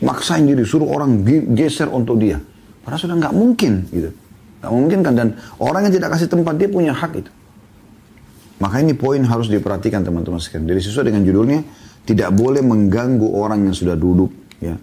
[0.00, 0.64] Maksain diri.
[0.64, 1.20] Suruh orang
[1.52, 2.40] geser untuk dia.
[2.84, 4.10] Padahal sudah nggak mungkin gitu.
[4.64, 5.12] Nggak mungkin kan.
[5.12, 5.28] Dan
[5.60, 7.30] orang yang tidak kasih tempat dia punya hak itu.
[8.62, 10.70] Maka ini poin harus diperhatikan teman-teman sekalian.
[10.70, 11.60] Dari sesuai dengan judulnya.
[12.04, 14.28] Tidak boleh mengganggu orang yang sudah duduk.
[14.60, 14.76] Ya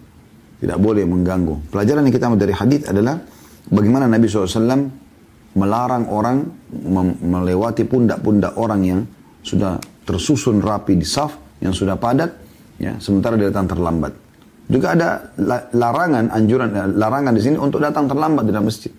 [0.62, 1.74] tidak boleh mengganggu.
[1.74, 3.18] Pelajaran yang kita ambil dari hadis adalah
[3.66, 4.86] bagaimana Nabi SAW
[5.58, 6.46] melarang orang
[7.18, 9.00] melewati pundak-pundak orang yang
[9.42, 12.30] sudah tersusun rapi di saf, yang sudah padat,
[12.78, 14.14] ya, sementara dia datang terlambat.
[14.70, 15.08] Juga ada
[15.74, 18.94] larangan, anjuran, eh, larangan di sini untuk datang terlambat di dalam masjid.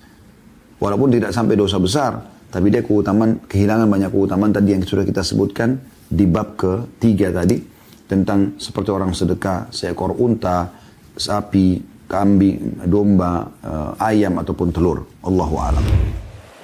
[0.83, 2.11] Walaupun tidak sampai dosa besar,
[2.51, 5.79] tapi dia keutamaan, kehilangan banyak keutamaan tadi yang sudah kita sebutkan
[6.11, 7.57] di bab ketiga tadi,
[8.03, 10.82] tentang seperti orang sedekah, seekor unta,
[11.17, 15.05] sapi, kambing, domba, uh, ayam ataupun telur.
[15.23, 15.85] Allahu a'lam.